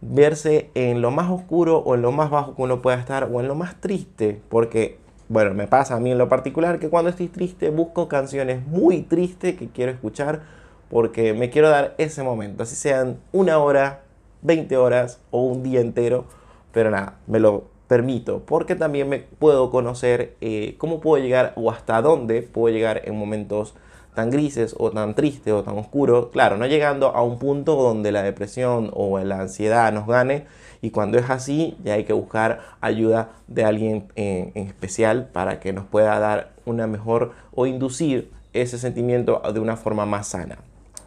[0.00, 3.40] verse en lo más oscuro o en lo más bajo que uno pueda estar o
[3.40, 4.98] en lo más triste, porque,
[5.28, 9.02] bueno, me pasa a mí en lo particular que cuando estoy triste busco canciones muy
[9.02, 10.42] tristes que quiero escuchar
[10.88, 14.02] porque me quiero dar ese momento, así sean una hora,
[14.42, 16.24] 20 horas o un día entero,
[16.72, 21.70] pero nada, me lo permito, porque también me puedo conocer eh, cómo puedo llegar o
[21.70, 23.74] hasta dónde puedo llegar en momentos
[24.14, 28.12] tan grises o tan tristes o tan oscuros, claro, no llegando a un punto donde
[28.12, 30.46] la depresión o la ansiedad nos gane
[30.80, 35.60] y cuando es así ya hay que buscar ayuda de alguien en, en especial para
[35.60, 40.58] que nos pueda dar una mejor o inducir ese sentimiento de una forma más sana.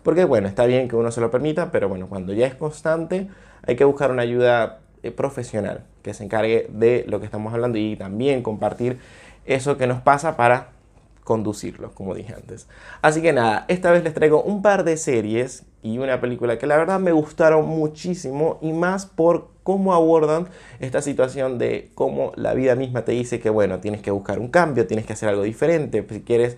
[0.04, 3.28] Porque bueno, está bien que uno se lo permita, pero bueno, cuando ya es constante
[3.66, 7.78] hay que buscar una ayuda eh, profesional que se encargue de lo que estamos hablando
[7.78, 9.00] y también compartir
[9.46, 10.70] eso que nos pasa para
[11.24, 12.68] conducirlos, como dije antes.
[13.02, 16.68] Así que nada, esta vez les traigo un par de series y una película que
[16.68, 20.48] la verdad me gustaron muchísimo y más por cómo abordan
[20.80, 24.50] esta situación de cómo la vida misma te dice que bueno, tienes que buscar un
[24.50, 26.58] cambio, tienes que hacer algo diferente, si quieres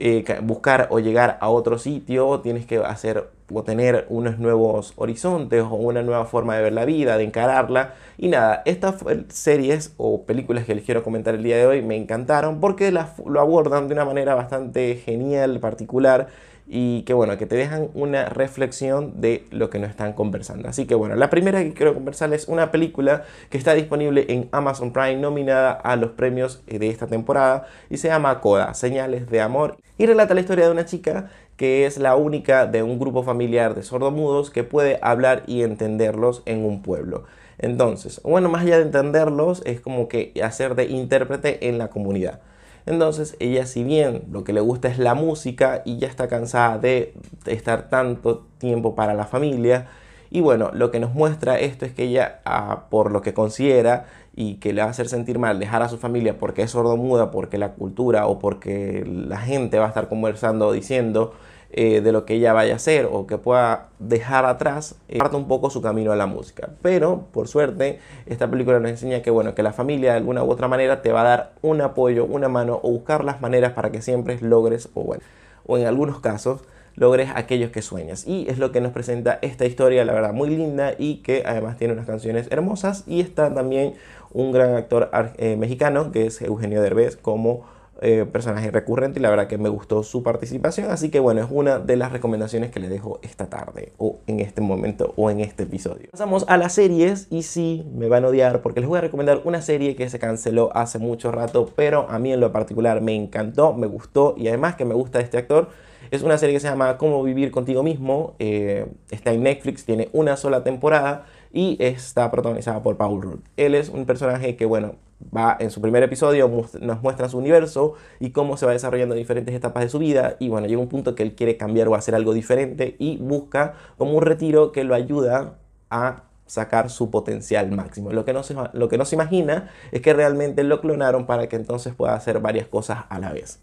[0.00, 5.62] eh, buscar o llegar a otro sitio, tienes que hacer o tener unos nuevos horizontes
[5.62, 7.94] o una nueva forma de ver la vida, de encararla.
[8.16, 8.96] Y nada, estas
[9.28, 13.18] series o películas que les quiero comentar el día de hoy me encantaron porque las,
[13.24, 16.28] lo abordan de una manera bastante genial, particular
[16.68, 20.68] y que bueno, que te dejan una reflexión de lo que nos están conversando.
[20.68, 24.48] Así que bueno, la primera que quiero conversar es una película que está disponible en
[24.52, 29.30] Amazon Prime, nominada a los premios eh, de esta temporada y se llama Coda, Señales
[29.30, 32.98] de Amor y relata la historia de una chica que es la única de un
[32.98, 37.24] grupo familiar de sordomudos que puede hablar y entenderlos en un pueblo.
[37.58, 42.40] Entonces, bueno, más allá de entenderlos, es como que hacer de intérprete en la comunidad.
[42.88, 46.78] Entonces ella si bien lo que le gusta es la música y ya está cansada
[46.78, 47.14] de
[47.44, 49.88] estar tanto tiempo para la familia,
[50.30, 54.06] y bueno, lo que nos muestra esto es que ella, ah, por lo que considera
[54.34, 57.30] y que le va a hacer sentir mal dejar a su familia porque es sordomuda,
[57.30, 61.34] porque la cultura o porque la gente va a estar conversando diciendo
[61.70, 65.36] eh, de lo que ella vaya a hacer o que pueda dejar atrás, eh, parte
[65.36, 66.70] un poco su camino a la música.
[66.80, 70.50] Pero, por suerte, esta película nos enseña que, bueno, que la familia de alguna u
[70.50, 73.90] otra manera te va a dar un apoyo, una mano o buscar las maneras para
[73.90, 75.22] que siempre logres, o bueno,
[75.66, 76.62] o en algunos casos,
[76.94, 78.26] logres aquellos que sueñas.
[78.26, 81.76] Y es lo que nos presenta esta historia, la verdad, muy linda y que además
[81.76, 83.04] tiene unas canciones hermosas.
[83.06, 83.94] Y está también
[84.32, 87.64] un gran actor eh, mexicano que es Eugenio Derbez como
[88.00, 90.90] eh, personaje recurrente y la verdad que me gustó su participación.
[90.90, 94.40] Así que bueno, es una de las recomendaciones que le dejo esta tarde o en
[94.40, 96.08] este momento o en este episodio.
[96.10, 99.42] Pasamos a las series y sí, me van a odiar porque les voy a recomendar
[99.44, 103.14] una serie que se canceló hace mucho rato, pero a mí en lo particular me
[103.14, 105.68] encantó, me gustó y además que me gusta este actor.
[106.10, 108.34] Es una serie que se llama Cómo vivir contigo mismo.
[108.38, 113.40] Eh, está en Netflix, tiene una sola temporada y está protagonizada por Paul Rudd.
[113.56, 114.94] Él es un personaje que, bueno,
[115.36, 116.48] va en su primer episodio,
[116.80, 120.36] nos muestra su universo y cómo se va desarrollando en diferentes etapas de su vida.
[120.38, 123.74] Y bueno, llega un punto que él quiere cambiar o hacer algo diferente y busca
[123.96, 125.58] como un retiro que lo ayuda
[125.90, 128.12] a sacar su potencial máximo.
[128.12, 131.48] Lo que, no se, lo que no se imagina es que realmente lo clonaron para
[131.48, 133.60] que entonces pueda hacer varias cosas a la vez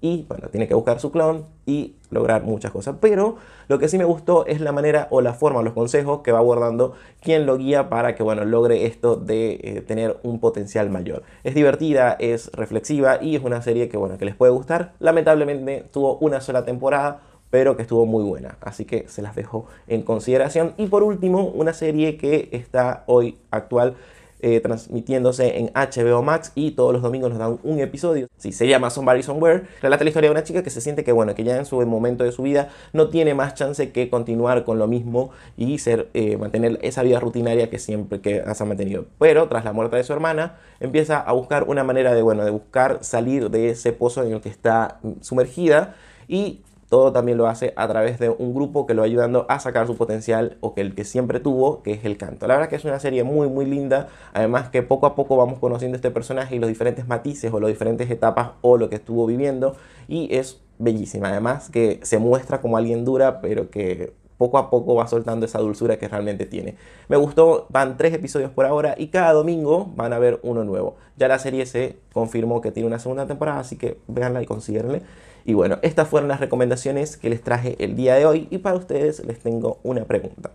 [0.00, 2.96] y bueno, tiene que buscar su clon y lograr muchas cosas.
[3.00, 3.36] Pero
[3.68, 6.38] lo que sí me gustó es la manera o la forma, los consejos que va
[6.38, 11.22] abordando quien lo guía para que bueno, logre esto de eh, tener un potencial mayor.
[11.44, 14.92] Es divertida, es reflexiva y es una serie que bueno, que les puede gustar.
[14.98, 17.20] Lamentablemente tuvo una sola temporada,
[17.50, 18.56] pero que estuvo muy buena.
[18.60, 20.74] Así que se las dejo en consideración.
[20.76, 23.96] Y por último, una serie que está hoy actual
[24.40, 28.28] eh, transmitiéndose en HBO Max y todos los domingos nos dan un episodio.
[28.36, 29.64] Sí, se llama Somebody Somewhere.
[29.82, 31.80] Relata la historia de una chica que se siente que, bueno, que ya en su
[31.86, 36.08] momento de su vida no tiene más chance que continuar con lo mismo y ser,
[36.14, 39.06] eh, mantener esa vida rutinaria que siempre que ha mantenido.
[39.18, 42.50] Pero tras la muerte de su hermana, empieza a buscar una manera de, bueno, de
[42.50, 45.94] buscar salir de ese pozo en el que está sumergida
[46.28, 49.60] y todo también lo hace a través de un grupo que lo va ayudando a
[49.60, 52.46] sacar su potencial o que el que siempre tuvo, que es el canto.
[52.46, 55.58] La verdad que es una serie muy muy linda, además que poco a poco vamos
[55.58, 59.26] conociendo este personaje y los diferentes matices o las diferentes etapas o lo que estuvo
[59.26, 59.76] viviendo
[60.08, 61.28] y es bellísima.
[61.28, 65.58] Además que se muestra como alguien dura, pero que poco a poco va soltando esa
[65.58, 66.76] dulzura que realmente tiene.
[67.08, 70.96] Me gustó, van tres episodios por ahora y cada domingo van a ver uno nuevo.
[71.16, 75.02] Ya la serie se confirmó que tiene una segunda temporada, así que véanla y consíguenle.
[75.44, 78.76] Y bueno, estas fueron las recomendaciones que les traje el día de hoy y para
[78.76, 80.50] ustedes les tengo una pregunta.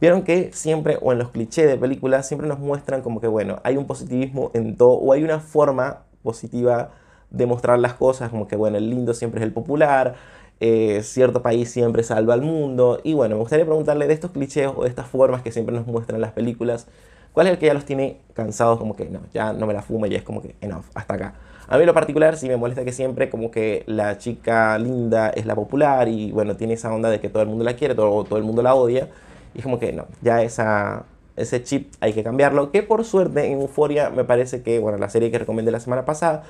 [0.00, 3.60] Vieron que siempre, o en los clichés de películas, siempre nos muestran como que, bueno,
[3.62, 6.90] hay un positivismo en todo, o hay una forma positiva
[7.30, 10.16] de mostrar las cosas, como que, bueno, el lindo siempre es el popular,
[10.64, 13.00] eh, cierto país siempre salva al mundo.
[13.02, 15.88] Y bueno, me gustaría preguntarle de estos clichés o de estas formas que siempre nos
[15.88, 16.86] muestran las películas,
[17.32, 18.78] ¿cuál es el que ya los tiene cansados?
[18.78, 21.34] Como que no, ya no me la fumo y es como que enough, hasta acá.
[21.66, 25.46] A mí lo particular sí me molesta que siempre como que la chica linda es
[25.46, 28.22] la popular y bueno, tiene esa onda de que todo el mundo la quiere, todo,
[28.22, 29.08] todo el mundo la odia.
[29.54, 32.70] Y es como que no, ya ese chip hay que cambiarlo.
[32.70, 36.04] Que por suerte en Euforia me parece que, bueno, la serie que recomendé la semana
[36.04, 36.44] pasada,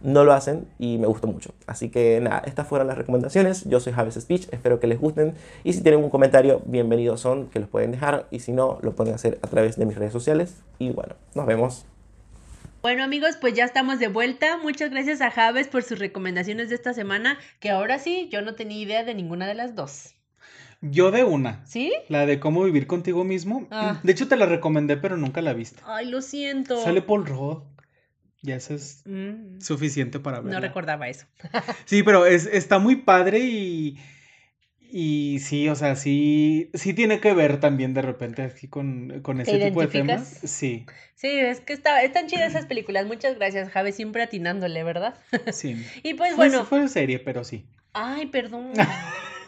[0.00, 1.54] no lo hacen y me gustó mucho.
[1.66, 3.64] Así que nada, estas fueron las recomendaciones.
[3.64, 5.34] Yo soy Javes Speech, espero que les gusten.
[5.64, 8.26] Y si tienen un comentario, bienvenidos son, que los pueden dejar.
[8.30, 10.56] Y si no, lo pueden hacer a través de mis redes sociales.
[10.78, 11.86] Y bueno, nos vemos.
[12.82, 14.58] Bueno amigos, pues ya estamos de vuelta.
[14.58, 18.54] Muchas gracias a Javes por sus recomendaciones de esta semana, que ahora sí, yo no
[18.54, 20.14] tenía idea de ninguna de las dos.
[20.82, 21.64] Yo de una.
[21.66, 21.92] ¿Sí?
[22.08, 23.66] La de cómo vivir contigo mismo.
[23.70, 23.98] Ah.
[24.02, 25.82] De hecho, te la recomendé, pero nunca la viste.
[25.84, 26.80] Ay, lo siento.
[26.80, 27.62] Sale Paul Rudd.
[28.42, 30.60] Ya eso es Mm, suficiente para verla.
[30.60, 31.26] no recordaba eso.
[31.86, 33.98] Sí, pero es, está muy padre y,
[34.80, 39.40] y sí, o sea, sí, sí tiene que ver también de repente aquí con, con
[39.40, 40.28] ese tipo de temas.
[40.44, 43.06] Sí, Sí, es que está, están chidas esas películas.
[43.06, 45.14] Muchas gracias, Javes, siempre atinándole, ¿verdad?
[45.52, 45.76] sí.
[46.04, 46.64] Y pues Fue- bueno.
[46.64, 47.66] Fue serie, pero sí.
[47.92, 48.72] Ay, perdón.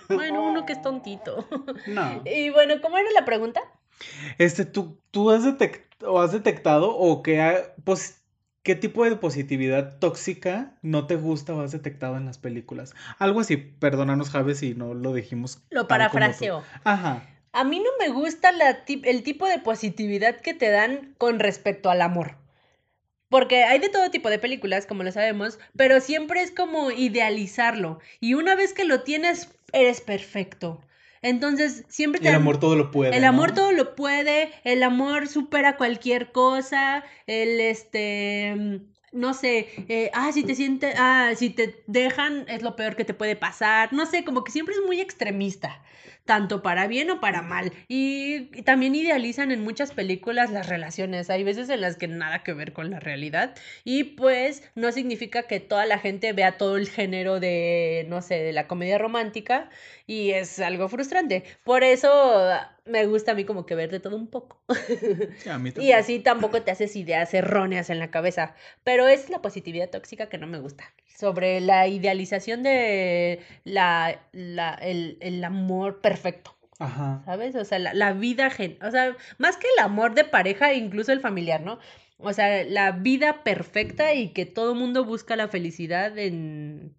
[0.09, 1.47] Bueno, uno que es tontito.
[1.87, 2.23] No.
[2.25, 3.61] Y bueno, ¿cómo era la pregunta?
[4.39, 8.15] Este, ¿tú, tú has, detect- o has detectado o qué, ha- pos-
[8.63, 12.95] qué tipo de positividad tóxica no te gusta o has detectado en las películas?
[13.19, 15.63] Algo así, perdónanos, Javes, si no lo dijimos.
[15.71, 16.63] Lo parafraseo.
[16.85, 17.23] Ajá.
[17.53, 21.39] A mí no me gusta la tip- el tipo de positividad que te dan con
[21.39, 22.37] respecto al amor.
[23.31, 28.01] Porque hay de todo tipo de películas, como lo sabemos, pero siempre es como idealizarlo.
[28.21, 30.81] Y una vez que lo tienes, eres perfecto.
[31.23, 33.17] Entonces, siempre te El amor todo lo puede.
[33.17, 33.29] El ¿no?
[33.29, 38.77] amor todo lo puede, el amor supera cualquier cosa, el este, mm,
[39.13, 43.05] no sé, eh, ah, si te sientes, ah, si te dejan es lo peor que
[43.05, 45.83] te puede pasar, no sé, como que siempre es muy extremista,
[46.29, 47.73] tanto para bien o para mal.
[47.89, 52.43] Y, y también idealizan en muchas películas las relaciones, hay veces en las que nada
[52.43, 56.77] que ver con la realidad y pues no significa que toda la gente vea todo
[56.77, 59.71] el género de, no sé, de la comedia romántica
[60.07, 61.45] y es algo frustrante.
[61.65, 62.51] Por eso
[62.89, 64.61] me gusta a mí como que ver de todo un poco.
[65.39, 68.55] Sí, a mí Y así tampoco te haces ideas erróneas en la cabeza.
[68.85, 70.85] Pero es la positividad tóxica que no me gusta.
[71.17, 76.55] Sobre la idealización de la, la- el, el amor perfecto.
[76.79, 77.23] Ajá.
[77.25, 77.57] ¿Sabes?
[77.57, 81.11] O sea, la, la vida, gen- o sea, más que el amor de pareja, incluso
[81.13, 81.79] el familiar, ¿no?
[82.19, 86.95] O sea, la vida perfecta y que todo mundo busca la felicidad en...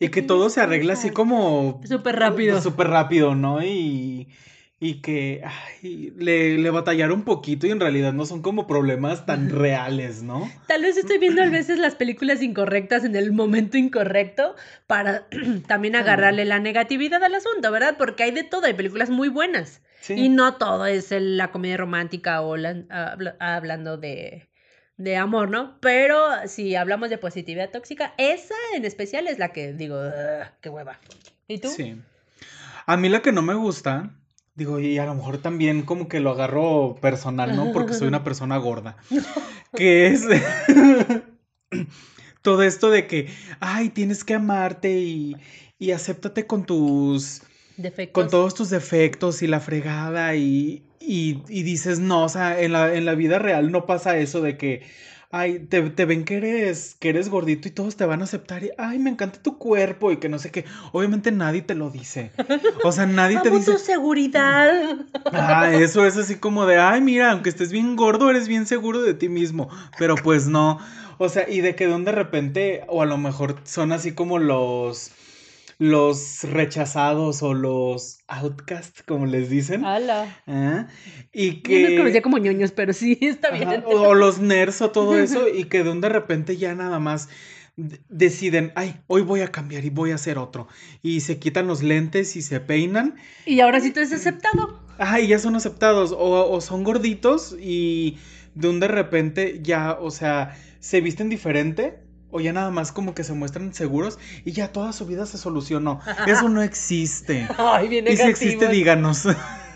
[0.00, 1.80] Y que todo se arregla así como...
[1.84, 2.60] Súper rápido.
[2.60, 3.62] Súper rápido, ¿no?
[3.62, 4.28] Y,
[4.86, 9.24] y que ay, le, le batallaron un poquito y en realidad no son como problemas
[9.24, 10.46] tan reales, ¿no?
[10.68, 14.54] Tal vez estoy viendo a veces las películas incorrectas en el momento incorrecto
[14.86, 15.26] para
[15.66, 17.96] también agarrarle la negatividad al asunto, ¿verdad?
[17.96, 19.80] Porque hay de todo, hay películas muy buenas.
[20.02, 20.12] Sí.
[20.14, 24.50] Y no todo es la comedia romántica o la- habla- hablando de,
[24.98, 25.78] de amor, ¿no?
[25.80, 30.68] Pero si hablamos de positividad tóxica, esa en especial es la que digo, "Ugh, qué
[30.68, 30.98] hueva.
[31.48, 31.68] ¿Y tú?
[31.70, 32.02] Sí.
[32.84, 34.10] A mí la que no me gusta,
[34.54, 37.72] digo, y a lo mejor también como que lo agarro personal, ¿no?
[37.72, 38.96] Porque soy una persona gorda.
[39.74, 40.24] Que es
[42.42, 43.28] todo esto de que,
[43.60, 45.36] ay, tienes que amarte y,
[45.78, 47.42] y acéptate con tus,
[47.76, 48.22] Defectos.
[48.22, 52.72] con todos tus defectos y la fregada y, y, y dices, no, o sea, en
[52.72, 54.82] la, en la vida real no pasa eso de que,
[55.30, 58.64] ay, te, te ven que eres, que eres gordito y todos te van a aceptar
[58.64, 60.64] y, ay, me encanta tu cuerpo y que no sé qué.
[60.92, 62.30] Obviamente nadie te lo dice.
[62.84, 64.96] O sea, nadie te dice, tu seguridad.
[65.32, 69.02] ah, eso es así como de, ay, mira, aunque estés bien gordo, eres bien seguro
[69.02, 69.68] de ti mismo.
[69.98, 70.78] Pero pues no.
[71.18, 75.12] O sea, y de que de repente, o a lo mejor son así como los
[75.78, 79.84] los rechazados o los outcasts, como les dicen.
[79.84, 80.42] Ala.
[80.46, 80.86] ¿ah?
[81.32, 81.96] Y Yo los que...
[81.96, 83.84] conocía como ñoños, pero sí, está Ajá, bien.
[83.86, 86.98] o, o los nerds o todo eso, y que de un de repente ya nada
[86.98, 87.28] más
[88.08, 90.68] deciden, ay, hoy voy a cambiar y voy a hacer otro.
[91.02, 93.16] Y se quitan los lentes y se peinan.
[93.46, 94.80] Y ahora sí tú es aceptado.
[94.98, 96.12] Ay, ya son aceptados.
[96.12, 98.18] O, o son gorditos y
[98.54, 101.98] de un de repente ya, o sea, se visten diferente.
[102.36, 105.38] O ya nada más como que se muestran seguros y ya toda su vida se
[105.38, 106.00] solucionó.
[106.26, 107.46] Eso no existe.
[107.56, 109.28] Ay, bien Y si existe, díganos.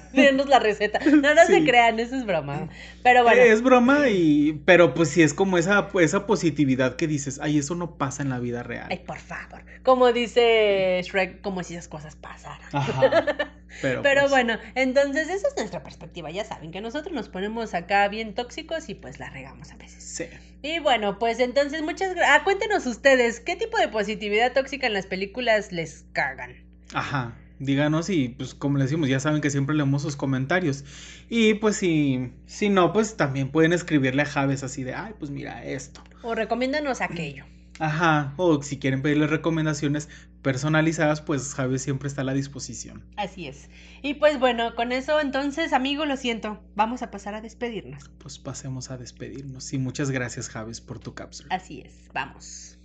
[0.13, 0.99] Denos la receta.
[1.01, 2.69] No, no se crean, eso es broma.
[3.03, 3.41] Pero bueno.
[3.41, 4.61] Es broma y...
[4.65, 8.31] Pero pues sí es como esa, esa positividad que dices, ay, eso no pasa en
[8.31, 8.87] la vida real.
[8.91, 9.65] Ay, por favor.
[9.83, 12.69] Como dice Shrek, como si esas cosas pasaran.
[12.73, 13.51] Ajá.
[13.83, 16.31] Pero, Pero pues, bueno, entonces esa es nuestra perspectiva.
[16.31, 20.03] Ya saben que nosotros nos ponemos acá bien tóxicos y pues la regamos a veces.
[20.03, 20.25] Sí.
[20.63, 22.43] Y bueno, pues entonces muchas gracias.
[22.43, 26.57] cuéntenos ustedes, ¿qué tipo de positividad tóxica en las películas les cagan?
[26.93, 27.37] Ajá.
[27.59, 30.85] Díganos y pues como les decimos, ya saben que siempre leemos sus comentarios.
[31.29, 35.31] Y pues si, si no, pues también pueden escribirle a Javes así de, ay, pues
[35.31, 36.03] mira esto.
[36.23, 37.45] O recomiéndanos aquello.
[37.79, 38.35] Ajá.
[38.37, 40.09] O si quieren pedirle recomendaciones
[40.43, 43.05] personalizadas, pues Javes siempre está a la disposición.
[43.17, 43.69] Así es.
[44.03, 46.61] Y pues bueno, con eso entonces, amigo, lo siento.
[46.75, 48.09] Vamos a pasar a despedirnos.
[48.19, 49.73] Pues pasemos a despedirnos.
[49.73, 51.55] Y muchas gracias, Javes, por tu cápsula.
[51.55, 52.79] Así es, vamos.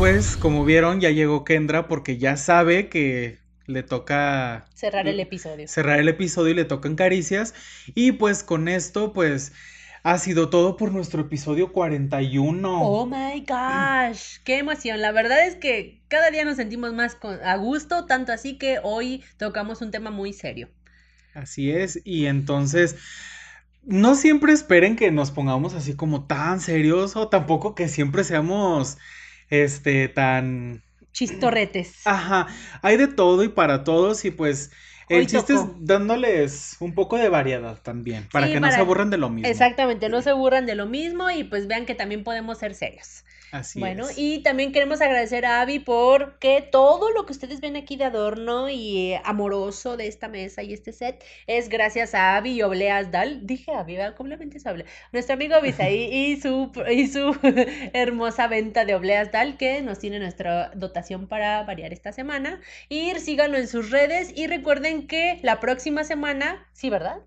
[0.00, 5.68] Pues como vieron, ya llegó Kendra porque ya sabe que le toca Cerrar el episodio.
[5.68, 7.54] cerrar el episodio y le tocan caricias.
[7.94, 9.52] Y pues con esto, pues
[10.02, 12.80] ha sido todo por nuestro episodio 41.
[12.82, 15.00] Oh my gosh, qué emoción.
[15.00, 18.78] La verdad es que cada día nos sentimos más con- a gusto, tanto así que
[18.82, 20.70] hoy tocamos un tema muy serio.
[21.34, 22.00] Así es.
[22.04, 22.96] Y entonces,
[23.82, 28.98] no siempre esperen que nos pongamos así como tan serios o tampoco que siempre seamos,
[29.50, 30.82] este, tan...
[31.12, 32.06] Chistorretes.
[32.06, 32.46] Ajá,
[32.82, 34.70] hay de todo y para todos y pues
[35.08, 38.78] el Hoy chiste es dándoles un poco de variedad también, para Sí, que no se
[38.80, 39.50] aburran de lo mismo.
[39.50, 43.24] Exactamente, no se aburran de lo mismo y pues vean que también podemos ser serios.
[43.52, 44.16] Así bueno, es.
[44.16, 48.68] y también queremos agradecer a Abby porque todo lo que ustedes ven aquí de adorno
[48.68, 53.10] y eh, amoroso de esta mesa y este set es gracias a Abby y Obleas
[53.10, 53.46] Dal.
[53.46, 54.16] Dije Abby, ¿verdad?
[54.16, 54.84] completamente se habla.
[55.12, 57.36] Nuestro amigo Abisaí y su, y su
[57.92, 62.60] hermosa venta de Obleas Dal que nos tiene nuestra dotación para variar esta semana.
[62.88, 67.20] Y síganlo en sus redes y recuerden que la próxima semana, sí, ¿verdad?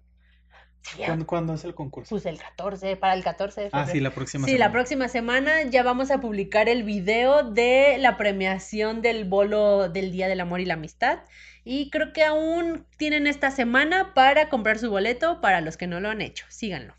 [0.84, 2.10] Sí, ¿Cuándo, cuándo es el concurso?
[2.10, 3.92] pues el 14, para el 14 de Ah, febrero.
[3.94, 4.66] sí, la próxima Sí, semana.
[4.68, 10.12] la próxima semana ya vamos a publicar el video de la premiación del bolo del
[10.12, 11.20] Día del Amor y la Amistad.
[11.64, 16.02] Y creo que aún tienen esta semana para comprar su boleto para los que no
[16.02, 16.46] lo han hecho.
[16.50, 16.94] Síganlo.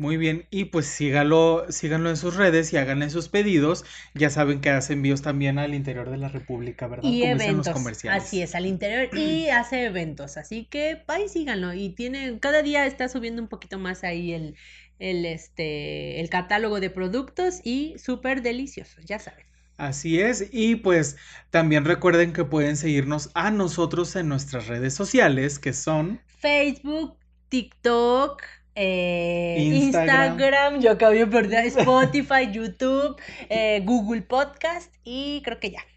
[0.00, 3.84] Muy bien, y pues sígalo, síganlo en sus redes y háganle sus pedidos.
[4.14, 7.12] Ya saben que hace envíos también al interior de la República, ¿verdad?
[7.12, 7.70] Y Como dicen los eventos.
[7.70, 8.24] comerciales.
[8.24, 9.08] Así es, al interior.
[9.12, 10.36] Y hace eventos.
[10.36, 11.72] Así que ahí síganlo.
[11.74, 14.56] Y tiene, cada día está subiendo un poquito más ahí el,
[14.98, 19.46] el, este, el catálogo de productos y súper deliciosos, ya saben.
[19.76, 21.16] Así es, y pues
[21.50, 28.42] también recuerden que pueden seguirnos a nosotros en nuestras redes sociales, que son Facebook, TikTok,
[28.74, 30.32] eh, Instagram.
[30.38, 30.80] Instagram.
[30.80, 33.16] yo acabo de perder Spotify, YouTube,
[33.48, 35.89] eh, Google Podcast y creo que ya.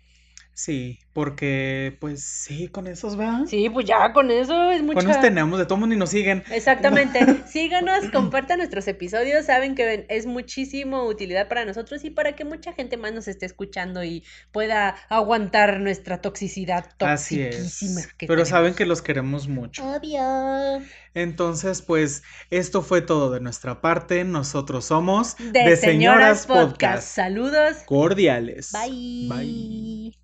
[0.56, 3.46] Sí, porque pues sí, con esos, ¿verdad?
[3.48, 5.06] Sí, pues ya con eso es mucho.
[5.06, 6.44] Con tenemos de todo mundo y nos siguen.
[6.52, 7.20] Exactamente.
[7.48, 9.46] Síganos, compartan nuestros episodios.
[9.46, 13.48] Saben que es muchísimo utilidad para nosotros y para que mucha gente más nos esté
[13.48, 18.14] escuchando y pueda aguantar nuestra toxicidad Así es.
[18.18, 19.84] que Pero saben que los queremos mucho.
[19.84, 20.84] Obvio.
[21.16, 24.24] Entonces, pues esto fue todo de nuestra parte.
[24.24, 27.08] Nosotros somos De, Señoras Podcast.
[27.08, 27.78] Saludos.
[27.86, 28.72] cordiales.
[28.72, 29.28] Bye.
[29.30, 30.23] Bye.